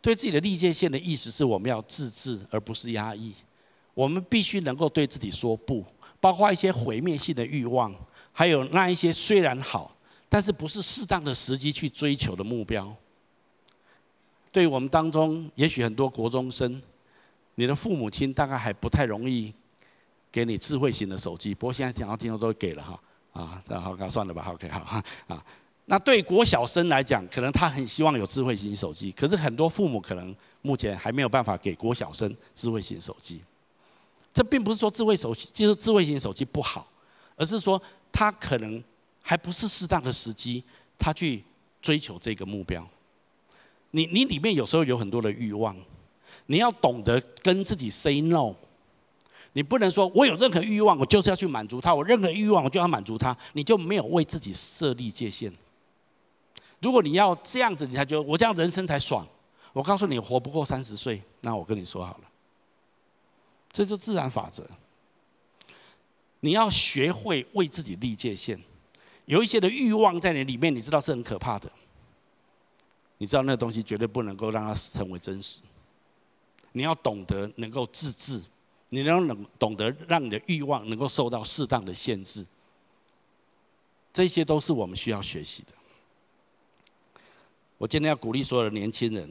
[0.00, 3.34] 对自己的立界限的意思是我们要自制，而不是压抑。
[3.94, 5.84] 我们必须能够对自己说不。
[6.20, 7.92] 包括一些毁灭性的欲望，
[8.30, 9.96] 还有那一些虽然好，
[10.28, 12.94] 但是不是适当的时机去追求的目标。
[14.52, 16.80] 对我们当中，也许很多国中生，
[17.60, 19.52] 你的父母亲大概还不太容易
[20.32, 21.54] 给你智慧型的手机。
[21.54, 22.98] 不过现在讲到听说都给了哈，
[23.34, 25.44] 啊，这样好，那算了吧，OK，好啊。
[25.84, 33.42] 那对国小生来讲，可能他很希望有智慧型手机，可是很多父母可能目前还没有办法给国小生智慧型手机。
[34.32, 36.90] 这并不是说智慧手机就是智慧型手机不好，
[37.36, 37.78] 而是说
[38.10, 38.82] 他可能
[39.20, 40.64] 还不是适当的时机，
[40.98, 41.44] 他去
[41.82, 42.88] 追求这个目标。
[43.90, 45.76] 你你里面有时候有很多的欲望，
[46.50, 48.52] 你要懂得跟自己 say no。
[49.52, 55.52] 你不能说我有任何欲望，我就是要去满足他；我任何欲望，我就要满足他，你就没有为自己设立界限。
[56.80, 59.24] 如果你要这样子，你才觉得我这样人生才爽。
[59.72, 62.24] 我告诉你，活不过三十岁，那我跟你说好了。
[63.72, 64.66] 这就自然法则。
[66.40, 68.60] 你要学会为自己立界限，
[69.26, 71.70] 有一些的欲望在你里面，你知道是很可怕的。
[73.18, 75.60] 你知道那东西绝对不能够让它成为真实。
[76.72, 78.42] 你要懂得能够自制，
[78.88, 82.46] 你要能懂得让你的欲望能够受到适当的限制。
[84.12, 85.72] 这些都是我们需要学习的。
[87.78, 89.30] 我今天要鼓励所有的年轻人。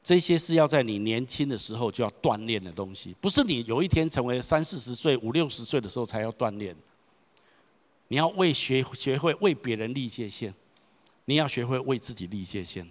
[0.00, 6.74] 这些是要在你年轻的时候就要锻炼的东西，不是你有一天成为三四十岁、五六十岁的时候才要锻炼。
[8.06, 10.54] 你要为学学会为别人立界限，
[11.26, 12.90] 你要学会为自己立界限。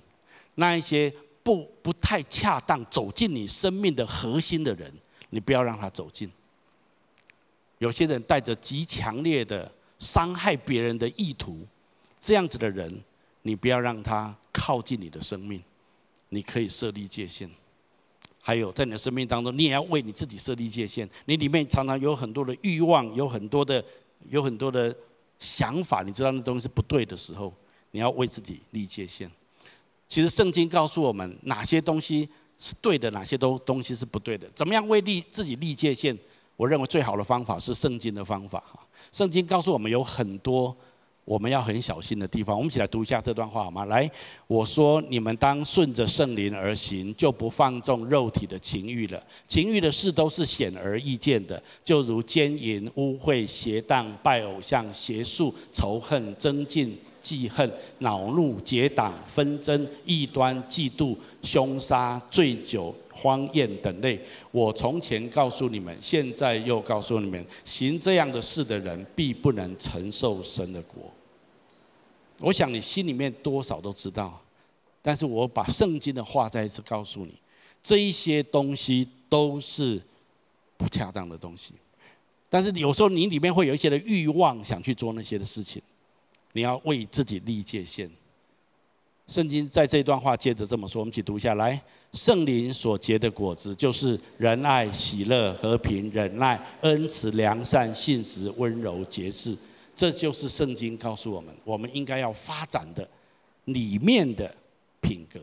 [0.54, 1.12] 那一些
[1.48, 4.94] 不不太恰当走进你生命的核心的人，
[5.30, 6.30] 你不要让他走进。
[7.78, 11.66] 有些人带着极强烈的伤害别人的意图，
[12.20, 13.02] 这样子的人，
[13.44, 15.64] 你不要让他靠近你的生命。
[16.28, 17.50] 你可以设立界限。
[18.42, 21.10] 还有在你的生命当中，你也要为你自己设立界限。
[21.24, 23.82] 你里面常常有很多的欲望，有很多的
[24.30, 24.94] 有很多的
[25.40, 27.54] 想法，你知道那东西是不对的时候，
[27.92, 29.32] 你要为自己立界限。
[30.08, 32.28] 其实圣经告诉我们哪些东西
[32.60, 34.50] 是对的，哪些东东西是不对的。
[34.56, 36.17] 怎么样为立自己立界限？
[36.56, 38.63] 我认为最好的方法是圣经的方法。
[39.12, 40.76] 圣经告诉我们有很多。
[41.24, 43.84] 我们要很小心的地方，我们一起来读一下这段话好吗？
[43.88, 44.10] 来，
[44.48, 49.22] 我说你们当顺着圣灵而行，就不放纵肉体的情欲了。
[49.46, 61.13] 情欲的事都是显而易见的，就如奸淫、污秽、邪荡、拜偶像、邪术、仇恨、争竞、记恨、恼怒、结党、纷争、异端、嫉妒、
[61.44, 64.18] 凶杀、醉酒、荒宴等类。
[64.50, 71.12] 我从前告诉你们，现在又告诉你们，行这样的事的人，必不能承受神的国。
[72.40, 74.42] 我想你心里面多少都知道，
[75.02, 77.34] 但是我把圣经的话再一次告诉你，
[77.84, 80.02] 这一些东西都是
[80.78, 81.74] 不恰当的东西。
[82.50, 85.82] 但是有时候你里面会有一些的欲望，想去做那些的事情，
[86.58, 88.10] 你要为自己立界限。
[89.28, 91.80] 圣经在这段话接着这么说，我们一起读下来：
[92.13, 99.56] 圣灵所结的果子，就是仁爱、喜乐、和平、忍耐、恩慈、良善、信实、温柔、节制。
[99.96, 103.08] 这就是圣经告诉我们，我们应该要发展的
[103.65, 104.52] 里面的
[105.00, 105.39] 品格。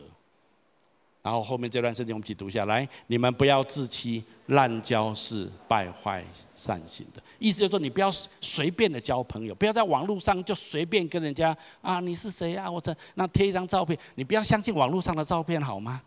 [1.23, 6.21] 然后后面这段圣经我们一起读下来：你们不要自欺，滥交是败坏
[6.55, 7.21] 善行的。
[7.37, 12.71] 意思就是说，你不要随便的交朋友，不要在网络上就随便跟人家啊，你是谁啊？
[12.71, 16.01] 我这那贴一张照片，你不要相信网络上的照片好吗？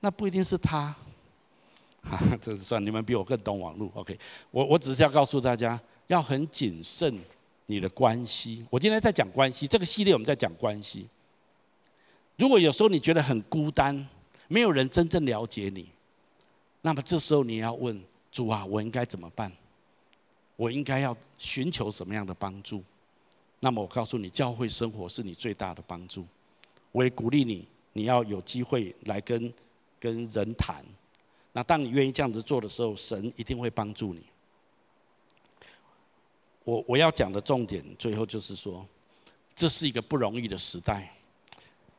[0.00, 0.94] 那不一定是他。
[2.02, 3.90] 哈，这算你们比我更懂网络。
[3.94, 4.18] OK，
[4.50, 7.18] 我我只是要告诉大家，要很谨慎。
[7.70, 11.06] 你的关系，我今天在讲关系，这个系列我们在讲关系。
[12.36, 14.08] 如果有时候你觉得很孤单，
[14.46, 15.86] 没有人真正了解你，
[16.80, 19.50] 那么这时候你要问主啊，我应该怎么办？
[20.56, 22.82] 我应该要寻求什么样的帮助？
[23.60, 26.26] 那么我告诉你，教会生活是你最大的帮助。
[26.92, 29.52] 我也鼓励你，你要有机会来跟
[30.00, 30.84] 跟人谈。
[31.52, 34.22] 那当你愿意这样子做的时候，神一定会帮助你。
[36.64, 38.86] 我我要讲的重点，最后就是说，
[39.56, 41.12] 这是一个不容易的时代。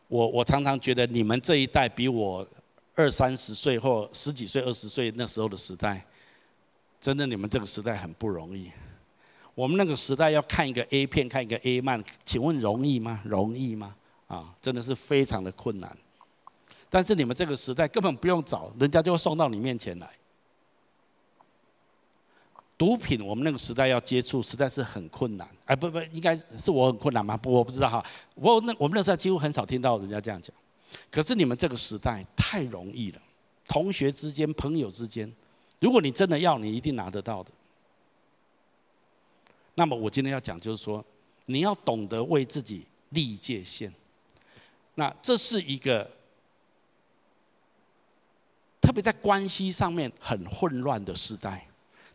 [0.07, 2.47] 我我常常觉得你们这一代比我
[2.95, 6.05] 二三十岁或十几岁、二十岁那时候的时代，
[6.99, 8.71] 真的你们这个时代很不容易。
[9.55, 13.21] 我们那个时代要看一个 A 片，看一个 A 漫，请问容易吗？
[13.25, 13.95] 容易吗？
[14.27, 15.97] 啊，真的是非常的困难。
[16.89, 20.09] 但是你们这个时代根本不用找，人家就会送到你面前来。
[22.77, 25.45] 毒品，我们那个时代要接触，实在是很困难。
[25.65, 27.35] 哎，不不，应该是我很困难吗？
[27.35, 28.05] 不，我不知道哈。
[28.35, 30.55] 我那我们那时候几乎很少听到人家这样讲。
[31.11, 33.21] 可是你们这个时代太容易了，
[33.67, 35.29] 同学之间、朋友之间，
[35.79, 37.51] 如果你真的要，你一定拿得到的。
[39.75, 41.03] 那么我今天要讲，就是说，
[41.45, 43.93] 你要懂得为自己立界限。
[44.95, 46.09] 那这是一个
[48.81, 51.65] 特别在关系上面很混乱的时代。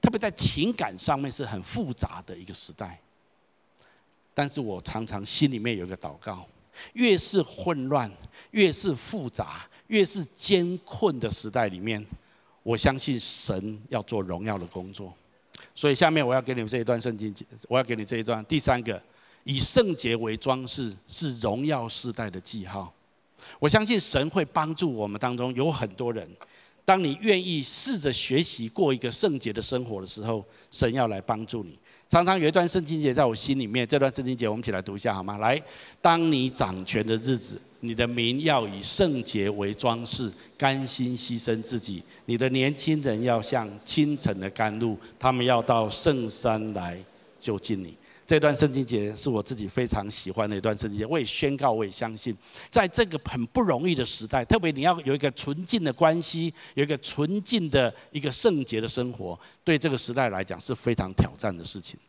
[0.03, 3.01] 特别在情感上面是很复杂的一个时代，
[4.35, 6.47] 但是我常常心里面有一个祷告：
[6.93, 8.13] 越是混乱、
[8.51, 12.05] 越是复杂、越是艰困的时代里面，
[12.65, 15.15] 我相信神要做荣耀的工作。
[15.77, 17.33] 所以下面我要给你们这一段圣经，
[17.69, 19.01] 我要给你这一段第三个：
[19.45, 22.93] 以圣洁为装饰，是荣耀世代的记号。
[23.61, 26.29] 我相信神会帮助我们当中有很多人。
[26.85, 31.79] 当你愿意试着学习过一个圣洁的生活的时候，神要来帮助你。
[32.09, 35.39] 常常有一段圣经节在我心里面，这段圣经节我们一起来读一下好吗？
[35.39, 35.61] 来，
[36.03, 42.03] 当你掌权的日子，你的民要以圣洁为装饰，甘心牺牲自己。
[42.25, 46.99] 你的年轻人要像清晨的甘露，他们要到圣山来
[47.39, 47.95] 就近你。
[48.27, 52.35] 这段圣经节是我自己非常喜欢的一段圣经节，我也宣告，我也相信，
[52.71, 62.01] 在这个很不容易的时代，特别你要有一个纯净的关系，有一个纯净的一个圣洁的生活，对这个时代来讲是非常挑战的事情。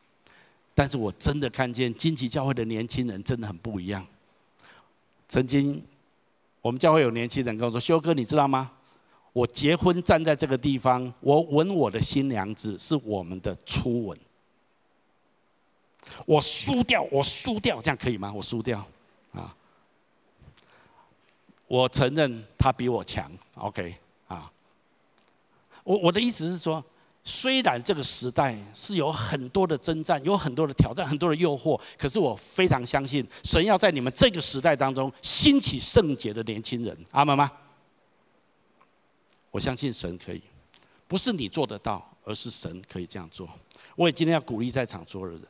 [0.73, 4.05] 但是我真的看见金旗教会的年轻人真的很不一样。
[5.27, 5.83] 曾经
[6.61, 8.71] 我们教会有年轻人跟我说：“修哥，你知道吗？
[9.33, 14.17] 我结婚站在这个地方，我吻我的新娘子是我们的初吻。”
[16.25, 18.31] 我输掉，我输掉，这样可以吗？
[18.31, 18.85] 我输掉，
[19.33, 19.53] 啊！
[21.67, 23.95] 我承认他比我强，OK，
[24.27, 24.49] 啊！
[25.83, 26.83] 我我的意思是说，
[27.27, 37.51] 虽然这个时代是有很多的征战，有很多的挑战，很多的诱惑，可是我非常相信，神要在你们这个时代当中兴起圣洁的年轻人，阿门吗？
[39.49, 40.41] 我相信神可以，
[41.07, 43.49] 不是你做得到，而是神可以这样做。
[43.95, 45.43] 我也今天要鼓励在场所有的人。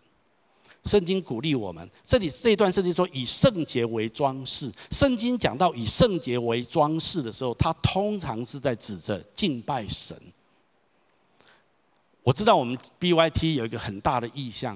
[0.86, 4.71] 圣经鼓励我们，这里这一段圣经说以圣洁为装饰。
[4.91, 10.15] 圣经讲到以圣洁为装饰的时候，它通常是在指着敬拜神。
[12.26, 14.76] 我知道我们 BYT 有一个很大的意向，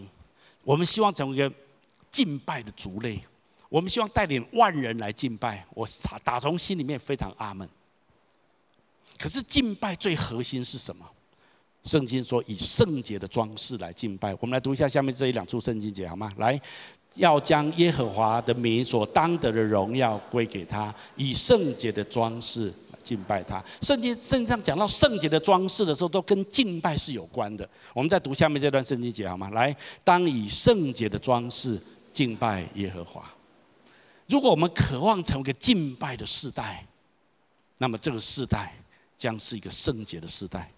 [0.63, 1.51] 我们希望成为一个
[2.11, 3.19] 敬拜的族类，
[3.69, 5.65] 我们希望带领万人来敬拜。
[5.71, 5.87] 我
[6.23, 7.67] 打从心里面非常阿门。
[9.17, 11.03] 可是敬拜最核心是什么？
[11.83, 16.31] 圣经说以圣洁的装饰来敬拜，我们来读一下下面这一两处圣经节好吗？
[16.37, 16.61] 来，
[17.15, 22.71] 要将耶和华的名所当得的荣耀归给他，以圣洁的装饰
[23.09, 23.63] 敬拜他。
[23.81, 27.67] 圣经圣经上讲到圣洁的装饰的时候，都跟敬拜是有关的。
[27.95, 29.49] 我们再读下面这段圣经节好吗？
[29.49, 31.81] 来，当以圣洁的装饰
[32.13, 33.27] 敬拜耶和华。
[34.27, 36.85] 如果我们渴望成为一个敬拜的世代，
[37.79, 38.75] 那么这个世代
[39.17, 40.71] 将是一个圣洁的世代。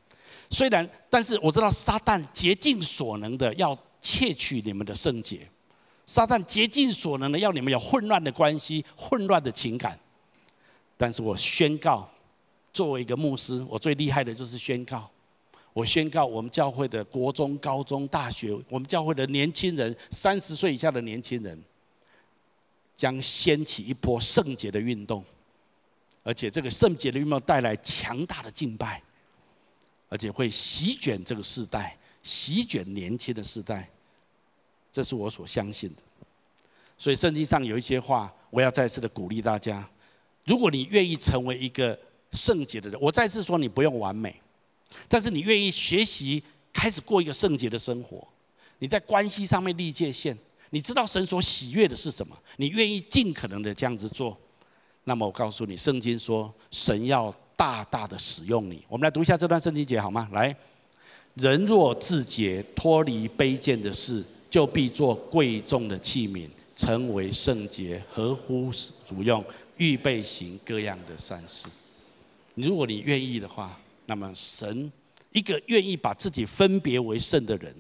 [0.50, 5.46] 虽然，但是我知道撒旦竭尽所能的要窃取你们的圣洁，
[6.06, 10.00] 撒旦竭尽所能的要你们有混乱的关系、混乱的情感。
[10.98, 12.08] 但是我宣告，
[12.74, 15.10] 作为一个牧师，我最厉害的就是宣告。
[15.74, 21.62] 我宣告，我们教会的国中、高中、大学，我们教会的年轻人，三十岁以下的年轻人，
[22.96, 25.24] 将掀起一波圣洁的运动，
[26.24, 29.02] 而且这个圣洁的运动带来强大的敬拜。
[30.10, 33.90] 而且会席卷这个时代，席卷年轻的时代，
[34.92, 36.02] 这是我所相信的。
[36.98, 39.90] 所以圣经上有一些话，我要再次的鼓励大家：
[40.44, 41.98] 如果你愿意成为一个
[42.32, 44.36] 圣洁的人，我再次说，你不用完美，
[45.08, 48.28] 但是你愿意学习开始过一个圣洁的生活，
[48.80, 50.36] 你在关系上面立界限，
[50.70, 54.38] 你知道神所喜悦的是什么，你愿意尽可能的这样子做，
[55.04, 57.34] 那么我告诉你，圣经说神要。
[57.54, 60.28] 大大的使用你，我们来读一下这段圣经节好吗？
[60.32, 60.56] 来，
[61.36, 68.72] 人若自洁，脱离卑贱的事，就必做贵重的器皿，成为圣洁，合乎
[69.06, 69.46] 主用，
[69.78, 71.68] 预备行各样的善事。
[72.56, 74.92] 如果你愿意的话，那么神
[75.32, 77.74] 一个愿意把自己分别为圣的人，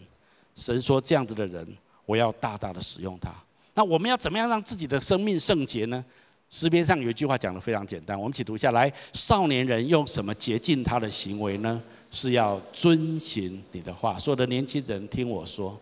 [0.55, 1.67] 神说这样子的人，
[2.05, 3.33] 我要大大的使用他。
[3.73, 6.03] 那我们要怎么样让自己的生命圣洁呢？
[6.49, 8.91] 诗篇上有一句话讲的非常简单，我们一起读下来。
[9.13, 11.81] 少年人用什么洁净他的行为呢？
[12.11, 14.17] 是要遵行你的话。
[14.17, 15.79] 所有的年轻人听我说，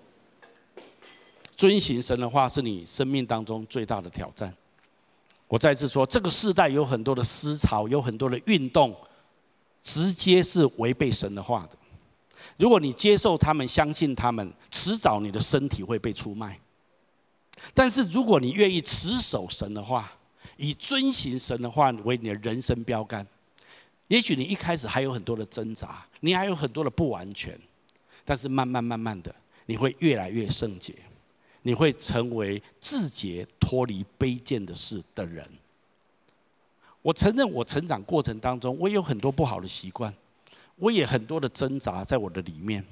[1.58, 4.54] 遵行神的话是你生命当中最大的挑战。
[5.50, 8.96] 我再次说，这个世代有很多的思潮，有很多的运动，
[9.84, 11.78] 直接是违背神的话的。
[12.58, 16.58] 如果你接受他们，相信他们，迟早你的身体会被出卖。
[17.74, 20.12] 但是如果你愿意持守神的话，
[20.56, 23.26] 以遵行神的话为你的人生标杆，
[24.08, 27.60] 也许你一开始还有很多的挣扎，你还有很多的不完全，
[28.24, 29.34] 但是慢慢慢慢的，
[29.66, 30.94] 你会越来越圣洁，
[31.62, 35.48] 你会成为自觉、脱离卑贱的事的人。
[37.02, 40.14] 我承认，我成长过程当中，我有很多不好的习惯，
[40.76, 42.86] 我也很多的挣扎在我的里面，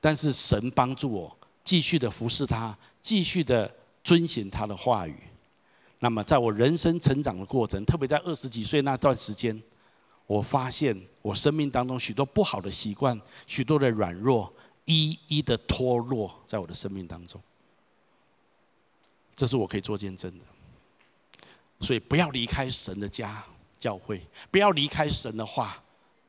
[0.00, 3.72] 但是神帮助我继续的服侍他，继续的
[4.04, 5.16] 遵循他的话语。
[5.98, 9.60] 那么，在我人生成长的过程，特别在二十几岁那段时间，
[10.26, 14.50] 我发现我生命当中许多不好的习惯、许多的软弱，
[14.84, 17.40] 一一的脱落在我的生命当中。
[19.40, 20.44] 这是我可以做见证的。
[21.80, 23.42] 所以，不要离开神的家
[23.78, 24.20] 教会，
[24.50, 25.82] 不要离开神的话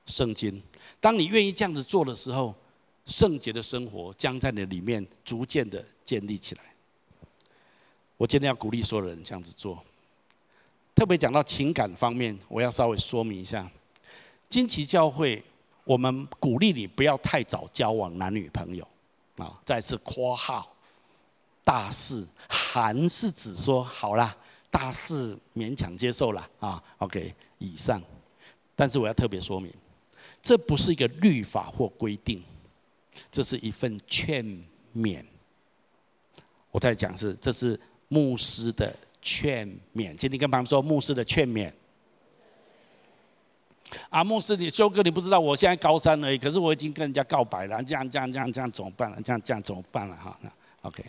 [0.05, 0.63] 圣经。
[1.01, 2.55] 当你愿意这样子做的时候，
[3.05, 6.61] 圣洁的生活将在你里面逐渐的建立起来。
[8.15, 9.83] 我今天要鼓励所有人这样子做，
[10.95, 13.69] 特别讲到情感方面，我要稍微说明一下。
[14.47, 15.43] 金旗教会，
[15.83, 18.87] 我们鼓励你不要太早交往男女朋友，
[19.35, 20.70] 啊，再次括号，
[21.63, 24.35] 大事还是指说好啦，
[24.69, 28.01] 大事勉强接受了啊，OK 以上，
[28.75, 29.73] 但是我要特别说明，
[30.41, 32.43] 这不是一个律法或规定，
[33.31, 34.45] 这是一份劝
[34.95, 35.23] 勉。
[36.71, 37.79] 我在讲是，这是。
[38.13, 41.71] 牧师的劝勉，今天跟朋友说牧师的劝勉。
[44.09, 49.21] 啊，牧师，你修哥，你不知道我现在高三而已，可是我已经跟人家告白了，这样这样这样这样怎么办了？
[49.21, 50.15] 这样这样怎么办了？
[50.17, 50.51] 哈，那
[50.81, 51.05] OK，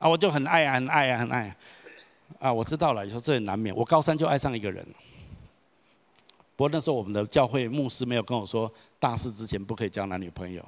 [0.00, 1.56] 啊，我就很爱啊，很爱啊，很爱啊，
[2.40, 4.84] 啊，我知道了，你说这也难免，我高三就爱上一个人。
[6.56, 10.64] 不过那时候我们的教会牧师没有跟我说，大四之前不可以交男女朋友，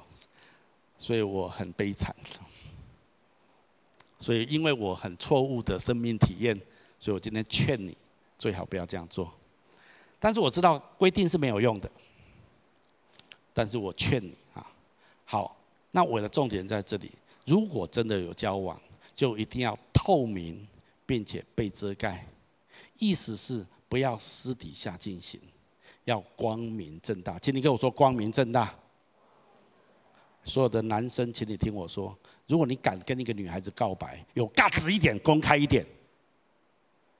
[0.98, 2.14] 所以我很悲惨。
[4.18, 6.54] 所以，因为我很错误的生命体验，
[7.00, 7.96] 所以我今天劝你
[8.38, 9.32] 最好不要这样做。
[10.20, 11.90] 但是我知道规定是没有用的。
[13.52, 14.64] 但是我劝你啊，
[15.24, 15.56] 好，
[15.90, 17.10] 那我的重点在这里：
[17.44, 18.80] 如果真的有交往，
[19.14, 20.66] 就一定要透明，
[21.06, 22.26] 并且被遮盖。
[22.98, 25.40] 意思是不要私底下进行，
[26.04, 27.38] 要光明正大。
[27.38, 28.74] 请你跟我说光明正大。
[30.44, 32.16] 所有的男生，请你听我说：
[32.48, 35.86] 如果你敢跟一个女孩子告白，有价值一点，公开一点。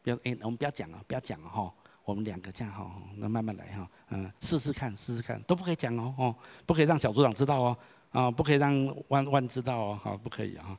[0.03, 1.73] 不要哎，我们不要讲了，不要讲了哈。
[2.05, 6.37] 我们两个这样哈，那慢慢来哈，嗯，试试看，试试看，都不可以讲哦，哦，
[6.67, 7.79] 不可以让小组长知道哦，
[8.11, 10.77] 啊，不可以让万万知道哦，好，不可以啊。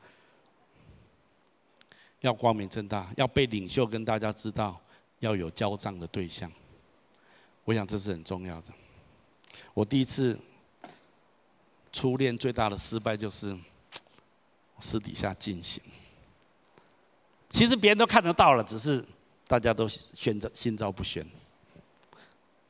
[2.23, 4.81] 要光明正大，要被领袖跟大家知道，
[5.19, 6.51] 要有交账的对象。
[7.63, 8.67] 我想这是很重要的。
[9.73, 10.37] 我第一次。
[11.95, 13.55] 初恋最大的失败就是
[14.79, 15.79] 私底下进行，
[17.51, 19.05] 其实别人都看得到了，只是
[19.47, 21.23] 大家都宣着心照不宣。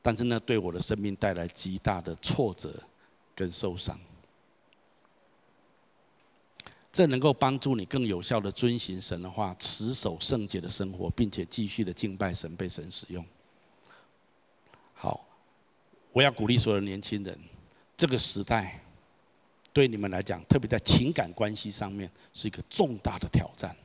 [0.02, 2.74] 但是呢，对我的生命带来极大的挫折
[3.34, 3.98] 跟受伤。
[6.94, 13.22] 这能够帮助你更有效的遵行神的话，持守圣洁的生活，并且继续的敬拜神，被神使用。
[14.94, 15.26] 好，
[16.12, 17.36] 我要鼓励所有的年轻人，
[17.96, 18.80] 这个时代。
[19.72, 23.76] 对你们来讲，特别在情感关系上面是一个重大的挑战。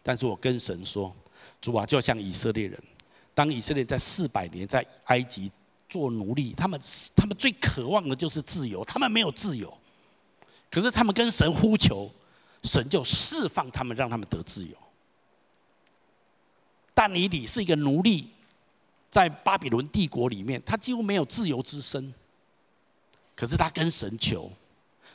[0.00, 1.12] 但是我跟神说，
[1.60, 2.80] 主啊，就像以色列人，
[3.34, 5.50] 当以色列在四百年在埃及
[5.88, 6.80] 做奴隶，他们
[7.16, 9.76] 他们最渴望的就是自由，他们没有自由。
[10.70, 12.08] 可是他们跟神呼求，
[12.66, 14.76] 神就释放他们，让他们得自由。
[16.92, 18.28] 但以理是一个奴隶，
[19.10, 22.12] 在巴比伦帝国里面，他几乎没有自由之身。
[23.34, 24.50] 可是他跟神求。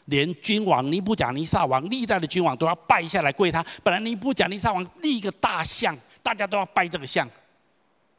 [0.06, 3.64] 连君王尼布甲尼撒王历代的君王都要拜下来跪他。
[3.84, 7.30] 本来尼布甲尼撒王立一个大像，大家都要拜这个像，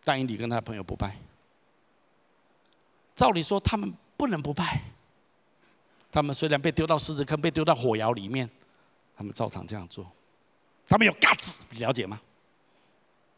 [0.04, 1.16] 但以理跟他的朋友不拜。
[3.16, 4.80] 照理说他们不能不拜。
[6.12, 8.48] 他们虽然被丢到狮子坑，被丢到火窑里面，
[9.22, 10.04] 他们照常这样做。
[10.88, 12.20] 他们有 guts，你了解吗？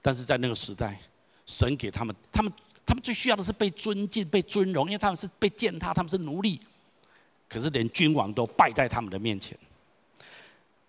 [0.00, 0.98] 但是在那个时代，
[1.44, 2.50] 神给他们，他们
[2.86, 6.58] 他们最需要的是被尊敬、被尊荣，因为他们是被践踏，他们是奴隶。
[7.46, 9.56] 可是连君王都败在他们的面前。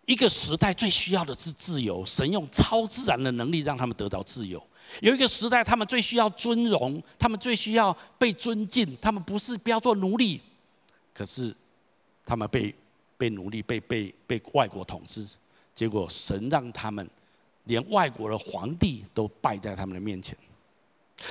[0.06, 4.66] 一个时代最需要的是自由，神用超自然的能力让他们得到自由。
[5.02, 10.40] 有一个时代，他们最需要尊荣，他们最需要被尊敬，他们不是不要做奴隶，
[11.14, 11.54] 可是
[12.26, 12.74] 他们被
[13.18, 15.28] 被奴隶，被被被外国统治，
[15.74, 17.10] 结果神让他们
[17.66, 20.38] 连外国的皇帝都败在他们的面前。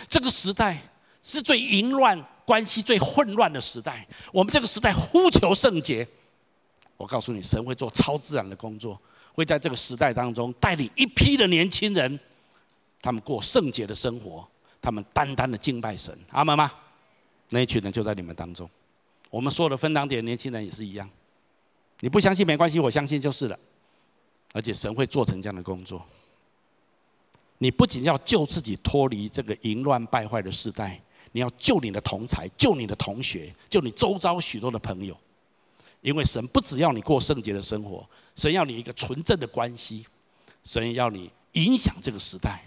[0.08, 0.80] 这个时代
[1.22, 2.22] 是最淫乱。
[2.46, 6.06] 关系最混乱的时代，我们这个时代呼求圣洁。
[6.98, 9.00] 我告诉你，神会做超自然的工作，
[9.32, 12.20] 会在这个时代当中带领一批的年轻人，
[13.00, 14.46] 他们过圣洁的生活，
[14.78, 16.14] 他们单单的敬拜神。
[16.32, 16.70] 阿门吗？
[17.48, 18.68] 那一群人就在你们当中。
[19.30, 21.08] 我们所有的分堂点年轻人也是一样。
[22.04, 23.58] 你不相信没关系，我相信就是了。
[24.52, 26.04] 而且神会做成这样的工作。
[27.56, 31.00] 你不仅要救自己脱离这个淫乱败坏的时代。
[31.32, 35.16] 你要救你的同才，救你的同学，救你周遭许多的朋友，
[36.02, 40.04] 因为神不只要你过圣洁的生活，神要你一个纯正的关系，
[40.62, 42.62] 神要你影响这个时代，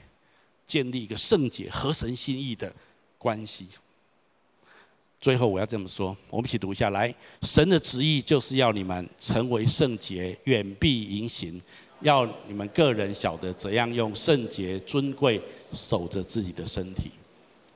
[0.65, 2.75] 建立一个圣洁合神心意的
[3.19, 3.67] 关系。
[5.19, 11.59] 最后我要这么说，我们一起读一下来：神的旨意就是要你们成为圣洁，远避淫行，
[12.01, 15.41] 要你们个人晓得怎样用圣洁尊贵
[15.73, 17.11] 守着自己的身体。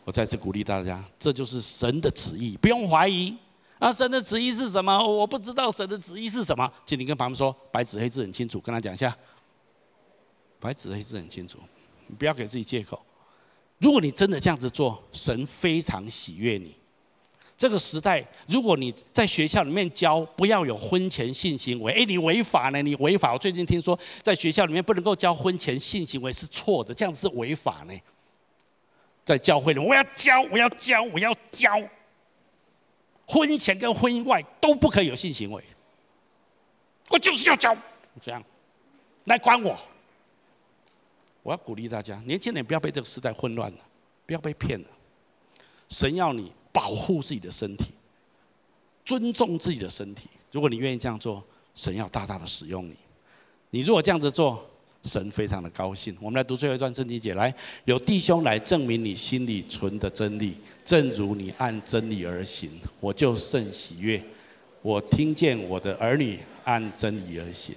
[0.03, 3.35] 我再次鼓励大家，这就是神的旨意，不用怀疑。
[3.79, 4.95] 啊，神的旨意是什么？
[5.03, 6.71] 我不知道神的旨意是什么。
[6.85, 9.15] 请你跟旁边说，白纸黑字很清楚，跟他讲一下。
[10.59, 11.57] 白纸黑字很清楚，
[12.05, 13.01] 你不要给自己借口。
[13.79, 16.75] 如果你真的这样子做，神非常喜悦你。
[17.61, 22.81] 这个时代，如果你在学校里面教不要有婚前性行为，哎，你违法呢？
[22.81, 23.33] 你违法。
[23.33, 27.93] 我最近听说，在学校里面不能够教婚前性行为是错的，这样子是违法呢。
[29.23, 31.79] 在教会里，我要教，我要教，我要教。
[33.27, 35.63] 婚前跟婚姻外都不可以有性行为。
[37.09, 37.77] 我就是要教，
[38.19, 38.43] 这样
[39.25, 39.77] 来管我。
[41.43, 43.77] 我要鼓励大家，年轻人不要被这个时代混乱了，
[44.25, 44.87] 不要被骗了。
[45.89, 47.85] 神要你保护自己的身体，
[49.05, 50.29] 尊重自己的身体。
[50.51, 51.43] 如果你愿意这样做，
[51.75, 52.95] 神要大大的使用你。
[53.69, 54.67] 你如果这样子做，
[55.03, 56.15] 神非常的高兴。
[56.19, 57.53] 我们来读最后一段圣经节，来，
[57.85, 62.69] 有弟兄来证明你心里存的真理，正如你按真理而行，
[62.99, 64.21] 我就甚喜悦。
[64.81, 67.75] 我听见我的儿女按真理而行。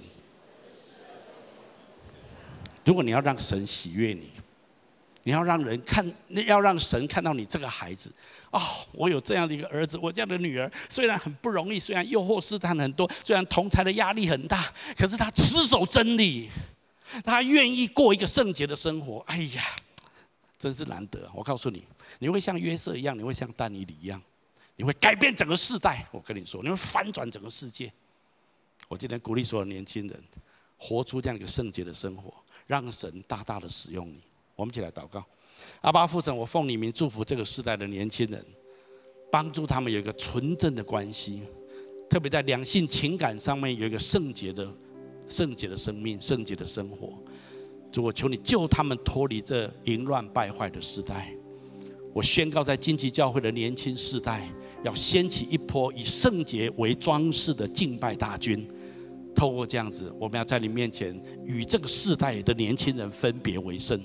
[2.83, 4.29] 如果你要让神喜悦你，
[5.23, 6.13] 你要让人看，
[6.45, 8.11] 要让神看到你这个孩子。
[8.55, 8.61] 哦，
[8.93, 16.49] 我有这样的一个儿子，我这样的女儿，虽然很不容易，虽然诱惑试探很多，虽然同才的压力很大，可是他持守真理，
[17.25, 19.19] 他愿意过一个圣洁的生活。
[19.27, 19.61] 哎呀，
[20.57, 21.29] 真是难得！
[21.33, 21.83] 我告诉你，
[22.19, 24.21] 你会像约瑟一样，你会像丹尼里一样，
[24.77, 26.07] 你会改变整个世代。
[26.11, 27.91] 我跟你说，你会翻转整个世界。
[28.87, 30.23] 我今天鼓励所有年轻人，
[30.77, 32.33] 活出这样一个圣洁的生活，
[32.67, 34.21] 让神大大的使用你。
[34.55, 35.21] 我们一起来祷告。
[35.85, 38.43] 阿爸父神，我奉你名祝福这个时代的年轻人，
[39.31, 41.43] 帮助他们有一个纯正的关系，
[42.09, 44.67] 特别在两性情感上面有一个圣洁的、
[45.29, 47.13] 圣洁的生命、圣洁的生活。
[47.91, 51.31] 主，我求你救他们脱离这淫乱败坏的时代。
[52.15, 54.49] 我宣告，在荆棘教会的年轻世代，
[54.83, 58.67] 要掀起一波以圣洁为装饰的敬拜大军。
[59.35, 61.15] 透过这样子，我们要在你面前
[61.45, 64.03] 与这个世代的年轻人分别为圣。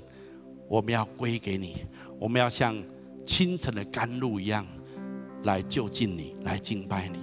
[0.70, 1.78] 我们要归给你，
[2.16, 2.80] 我们要像
[3.26, 4.64] 清晨的甘露一样
[5.42, 7.18] 来就近你，来敬拜你。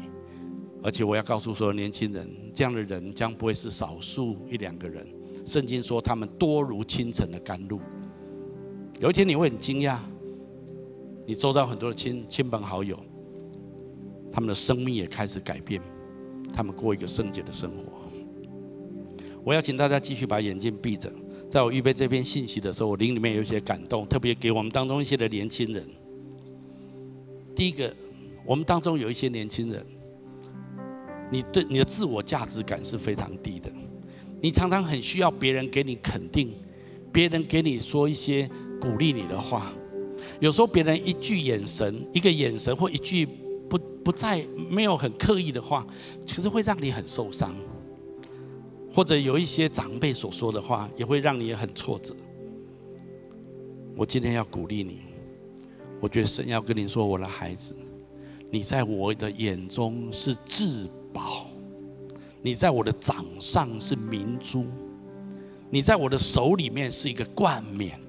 [0.84, 5.08] 而且我要告诉所有年轻人，这样的人将不会是少数一两个人。
[5.46, 7.80] 圣经说他们多如清晨的甘露。
[9.00, 9.98] 有一天你会很惊讶，
[11.26, 13.00] 你周遭很多的亲亲朋好友，
[14.30, 15.82] 他们的生命也开始改变，
[16.54, 17.94] 他们过一个圣洁的生活。
[19.46, 21.10] 我要请大家继续把眼睛闭着。
[21.50, 25.86] 在我预备这篇信息的时候，我灵里面有一些感动，特别给我们当中一些的年轻人。
[27.56, 27.94] 第一个，
[28.46, 29.86] 我们当中有一些年轻人，
[31.32, 33.72] 你对你的自我价值感是非常低的，
[34.42, 36.54] 你常常很需要别人给你肯定，
[37.12, 38.50] 别人给你说一些
[38.82, 39.72] 鼓励你的话。
[40.40, 43.26] 有时候别人一句眼神、一个眼神或一句
[43.70, 45.88] 不不再没有很刻意的话，
[46.26, 47.56] 其实会让你很受伤。
[48.98, 52.16] 或者有一些长辈所说的话，也会让你也很挫折。
[53.96, 55.02] 我今天要鼓励你，
[56.02, 57.76] 我觉得神要跟你说，我的孩子，
[58.50, 61.46] 你在我的眼中是至宝，
[62.42, 64.66] 你在我的掌上是明珠，
[65.70, 68.00] 你在我的手里面是一个冠冕。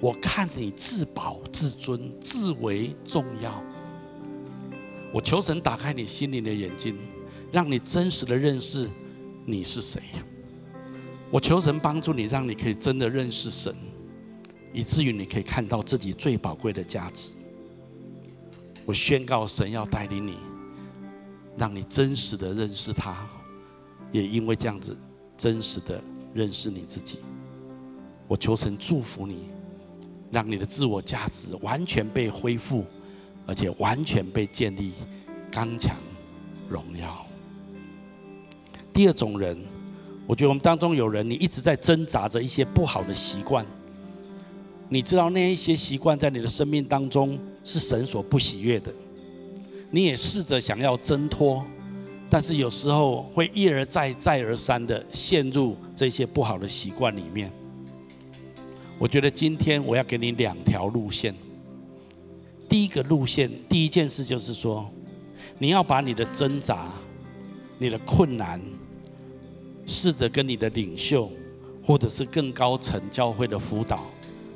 [0.00, 3.62] 我看你至宝至尊，至为重要。
[5.12, 6.98] 我求神打开你心灵的眼睛，
[7.52, 8.90] 让你真实的认识。
[9.50, 10.02] 你是谁？
[11.30, 13.74] 我求神帮助你，让你可以真的认识神，
[14.74, 17.34] 以至于你可以看到自己最宝贵的价值。
[18.84, 20.36] 我宣告，神要带领你，
[21.56, 23.26] 让你真实的认识他，
[24.12, 24.94] 也因为这样子，
[25.38, 25.98] 真实的
[26.34, 27.20] 认识你自己。
[28.26, 29.48] 我求神祝福你，
[30.30, 32.84] 让你的自我价值完全被恢复，
[33.46, 34.92] 而且完全被建立，
[35.50, 35.96] 刚强，
[36.68, 37.24] 荣耀。
[38.98, 39.56] 第二种人，
[40.26, 43.64] 我觉得我们当中有人，你一直在挣扎着一些不好的习惯。
[44.88, 48.92] 你知道那一些习惯在你的生命当中是神所不喜悦的，
[49.92, 51.64] 你也试着想要挣脱，
[52.28, 57.52] 但是有时候会一而再、再而三的陷入这些不好的习惯里面。
[58.98, 61.32] 我觉得今天我要给你两条路线。
[62.68, 64.90] 第一个路线，第一件事就是说，
[65.56, 66.90] 你要把你的挣扎、
[67.78, 68.60] 你的困难。
[69.90, 71.30] 试着跟你的领袖，
[71.82, 74.04] 或者是更高层教会的辅导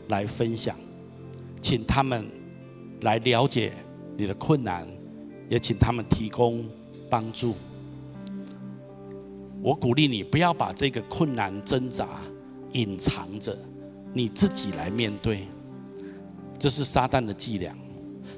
[0.09, 0.77] 来分享，
[1.63, 2.27] 请他们
[3.01, 3.73] 来了解
[4.15, 4.87] 你的困难，
[5.49, 6.63] 也请他们提供
[7.09, 7.55] 帮助。
[9.63, 12.07] 我鼓励你不要把这个困难挣扎
[12.73, 13.57] 隐藏着，
[14.13, 15.47] 你自己来面对。
[16.59, 17.75] 这是撒旦的伎俩，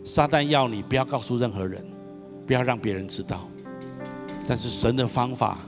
[0.04, 1.84] 撒旦要你不要告诉任何人，
[2.46, 3.48] 不要让别人知道。
[4.46, 5.58] 但是神的方法。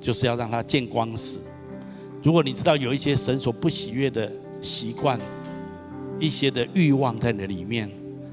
[0.00, 1.40] 就是要让他见光死。
[2.22, 4.30] 如果你知道有一些神所不喜悦的
[4.60, 5.18] 习惯，
[6.18, 7.90] 一些的欲望在你的里面，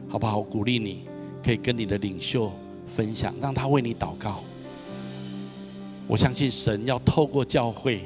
[0.08, 0.42] 好不好？
[0.42, 1.04] 鼓励你，
[1.44, 2.52] 可以跟你的领袖
[2.88, 4.40] 分享，让他为你祷告。
[6.08, 8.06] 我相信神要透过教会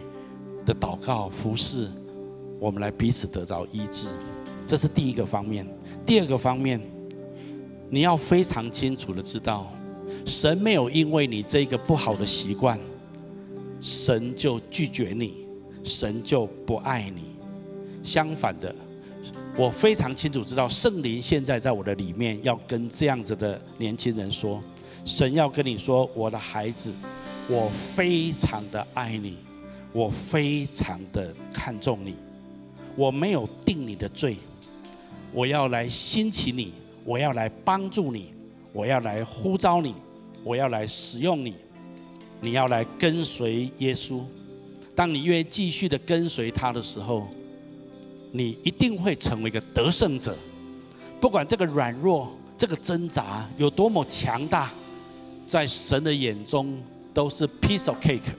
[0.66, 1.88] 的祷告服侍，
[2.60, 4.08] 我们来彼此得着医治。
[4.68, 5.66] 这是第一个方面。
[6.06, 6.80] 第二个方面，
[7.90, 9.68] 你要非常清楚的知道，
[10.26, 12.80] 神没有因为你这个不好的习惯。
[13.82, 15.48] 神就拒绝你，
[15.84, 17.36] 神就不爱你。
[18.04, 18.74] 相反的，
[19.58, 24.62] 我非常清楚知道，圣灵现在在我的里面，要跟这样子的年轻人说：
[25.06, 26.94] 神要跟你说，我的孩子，
[27.48, 29.38] 我非常的爱你，
[29.92, 32.16] 我非常的看重你，
[32.96, 34.38] 我没有定你的罪，
[35.34, 36.74] 我要来兴起你，
[37.04, 38.34] 我要来帮助你，
[38.72, 39.94] 我要来呼召你，
[40.44, 41.56] 我要来使用你。
[42.42, 44.22] 你要来跟随耶稣，
[44.96, 47.28] 当你愿意继续的跟随他的时候，
[48.32, 50.36] 你一定会成为一个得胜者。
[51.20, 54.72] 不管这个软弱、这个挣扎有多么强大，
[55.46, 56.78] 在神的眼中
[57.14, 58.34] 都是 piece of cake。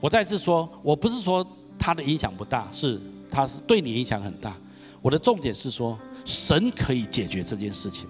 [0.00, 1.46] 我再次说，我不是说
[1.78, 4.54] 他的影响不大，是他是对你影响很大。
[5.00, 8.06] 我的重点是说，神可以解决这件事情，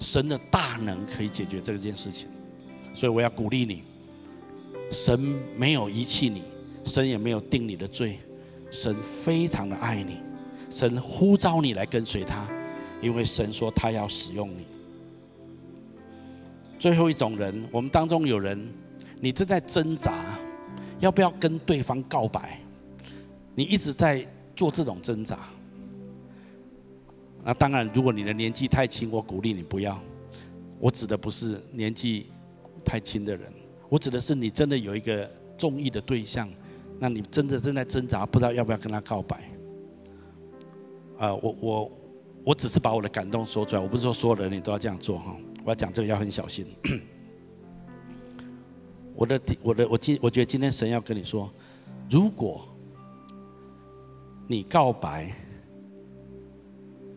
[0.00, 2.26] 神的大能可以解决这件事情。
[2.94, 3.82] 所以我要鼓励你，
[4.92, 5.18] 神
[5.56, 6.42] 没有遗弃你，
[6.84, 8.18] 神也没有定你的罪，
[8.70, 10.18] 神非常的爱你，
[10.68, 12.46] 神呼召你来跟随他，
[13.00, 14.66] 因为神说他要使用你。
[16.78, 18.68] 最后一种人，我们当中有人，
[19.18, 20.38] 你正在挣扎，
[21.00, 22.60] 要不要跟对方告白？
[23.54, 25.38] 你一直在做这种挣扎。
[27.42, 29.98] 那当然，如果你的年纪太轻，我鼓励你不要。
[30.78, 32.26] 我指的不是年纪。
[32.84, 33.52] 太轻的人，
[33.92, 36.48] 我指的是你真的有一个中意的对象，
[36.98, 39.42] 那你真的正在挣扎，不知道要不要跟他告白。
[41.18, 41.92] 啊、我我
[42.42, 45.36] 我只是把我的感动说出来，我不是说所有的人你都要这样做哈。
[45.62, 46.64] 我要讲这个要很小心。
[49.14, 51.52] 我的我的我今我觉得今天神要跟你说，
[52.08, 52.66] 如果
[54.48, 55.30] 你告白，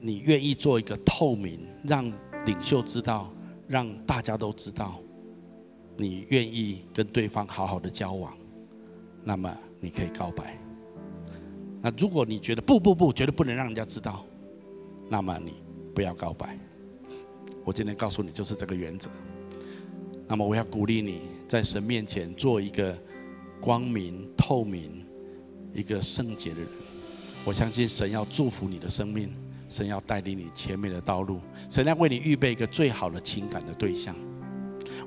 [0.01, 2.03] 你愿意做一个透明，让
[2.45, 3.33] 领袖知道，
[3.65, 4.99] 让大家都知道。
[5.97, 8.33] 你愿意跟对方好好的交往，
[9.23, 10.57] 那么你可以告白。
[11.81, 14.25] 那如果你觉得不不不，绝对不能让人家知道，
[15.09, 15.53] 那么你
[15.93, 16.57] 不要告白。
[17.63, 19.09] 我今天告诉你就是这个原则。
[20.27, 22.97] 那么我要鼓励你在神面前做一个
[23.61, 25.05] 光明透明、
[25.73, 26.67] 一个圣洁的人。
[27.45, 29.31] 我相信神要祝福你的生命，
[29.69, 31.39] 神要带领你前面的道路，
[31.69, 34.15] 神要为你预备一个最好的情感的对象。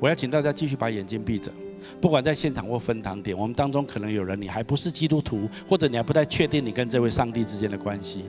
[0.00, 1.52] 我要请大家继续把眼睛闭着，
[2.00, 8.24] 不管在现场或分堂点，我们当中可能有人你还不是基督徒，或者你还不太确定你跟这位上帝之间的关系。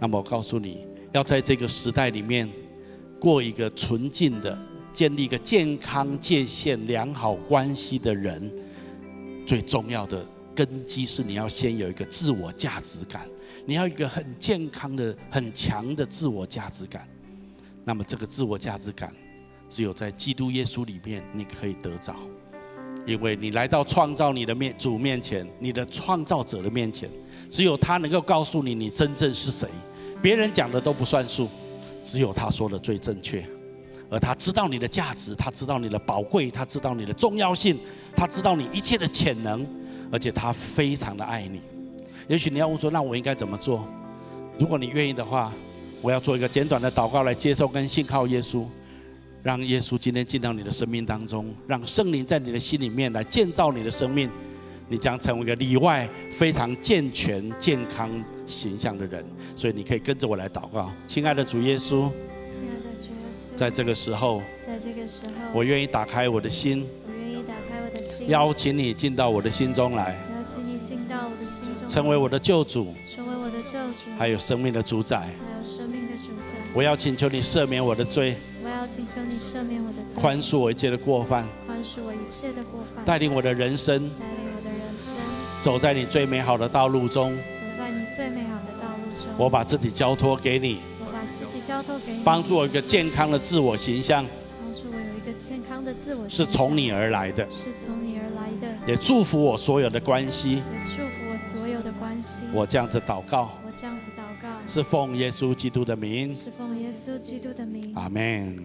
[0.00, 2.48] 那么我告诉你，要在这个时代里面
[3.18, 4.58] 过一个纯净的、
[4.92, 8.52] 建立一个健康界限、良好关系的人，
[9.46, 10.24] 最重要的
[10.54, 13.26] 根基是你要先有一个自我价值感，
[13.64, 17.08] 你要一个很健康的、很强的自我价值感。
[17.84, 19.12] 那么这个自我价值感。
[19.68, 22.14] 只有在基督耶稣里面，你可以得着，
[23.06, 27.08] 因为你来到创造你的面主面前，你的创造者的面前，
[27.50, 29.68] 只有他能够告诉你你真正是谁，
[30.22, 31.48] 别人讲的都不算数，
[32.02, 33.44] 只有他说的最正确，
[34.08, 37.78] 而他知道你的价值，他知道你的宝贵，他知道你的重要性，
[38.14, 39.66] 他知道你一切的潜能，
[40.12, 41.60] 而且他非常的爱你。
[42.28, 43.84] 也许你要问说，那我应该怎么做？
[44.58, 45.52] 如果你愿意的话，
[46.00, 48.64] 我要做一个简短的祷告来接受跟信靠耶稣。
[49.44, 54.30] 让耶稣今天进到你的生命当中，让圣灵在你的心里面来建造你的生命，
[54.88, 58.08] 你将成为一个里外非常健全、健康
[58.46, 59.22] 形象的人。
[59.54, 76.72] 所以你可以跟着我来祷告，亲爱的主耶稣，亲爱的主耶稣，在这个时候，在这个时候，我愿意打开我的心，我愿意打开我的心，邀请你进到我的心中来，邀请你进到我的心中，成为我的救主，成为我的救主，还有生命的主宰，还有生命的主宰。
[76.72, 78.38] 我要请求你赦免我的罪。
[78.94, 85.16] 请求你赦免我的罪，宽恕我一切的过犯，宽恕我一切的过犯，带领我的人生，带领我的人生，
[85.62, 87.42] 走在你最美好的道路中，走
[87.76, 89.34] 在你最美好的道路中。
[89.36, 94.24] 我把自己交托给你，我把自己交托给你，帮助我一个健康的自我形象，
[94.62, 101.23] 帮助我有一个健康的自我形象，是从你而来的，是从你而来的，也祝福我所有的关系，也祝福
[102.52, 107.92] 我这样子祷告，我这样子祷告，是奉耶稣基督的名，是奉耶稣基督的名。
[107.94, 108.56] 阿门。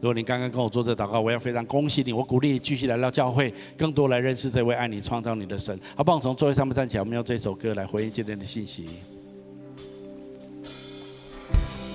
[0.00, 2.12] 如果你刚刚跟我做这祷告，我要非常恭喜你。
[2.12, 5.80] 我鼓励你继续来到教会，更多来认识这位爱你、创造你的神。
[5.96, 8.86] 好，帮我从座位上面站起来，我们用这首歌来回应今天的信息。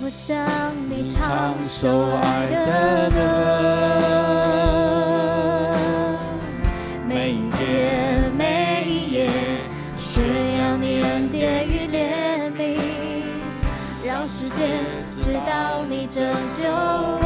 [0.04, 0.36] 我向
[0.90, 3.22] 你唱首爱的歌，
[7.08, 8.11] 每一天
[14.34, 14.80] 世界
[15.10, 16.24] 直到你拯
[16.54, 17.26] 救我。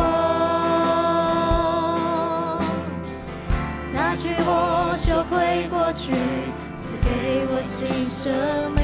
[3.93, 4.49] 擦去我
[4.97, 6.11] 羞愧过去，
[6.75, 8.83] 赐给我新生命，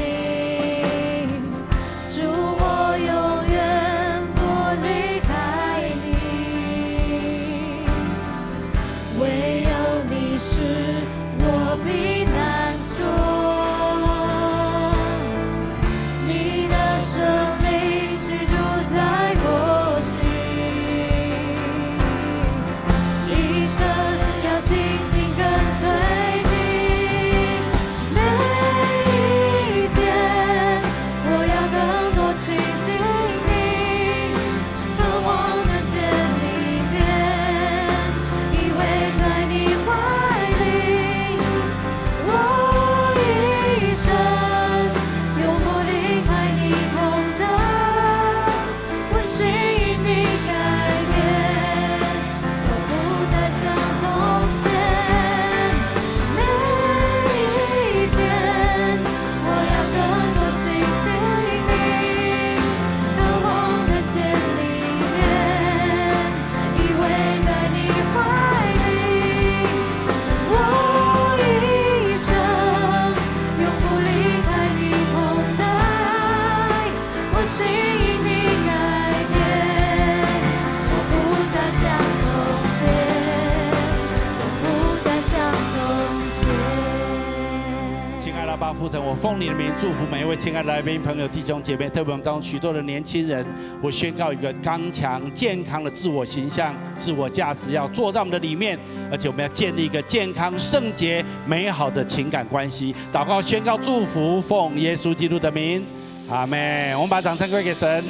[90.44, 93.46] 亲爱的来宾朋友、弟兄姐妹，特别我们当中许多的年轻人，
[93.80, 98.76] 我宣告一个刚强、健康的自我形象、自我价值要坐在我们的里面，
[99.12, 102.96] 而且我们要建立一个健康、圣洁、美好的情感关系。
[103.14, 105.86] 祷告、宣告、祝福，奉耶稣基督的名，
[106.28, 106.96] 阿门。
[106.96, 108.04] 我们把掌声归给神。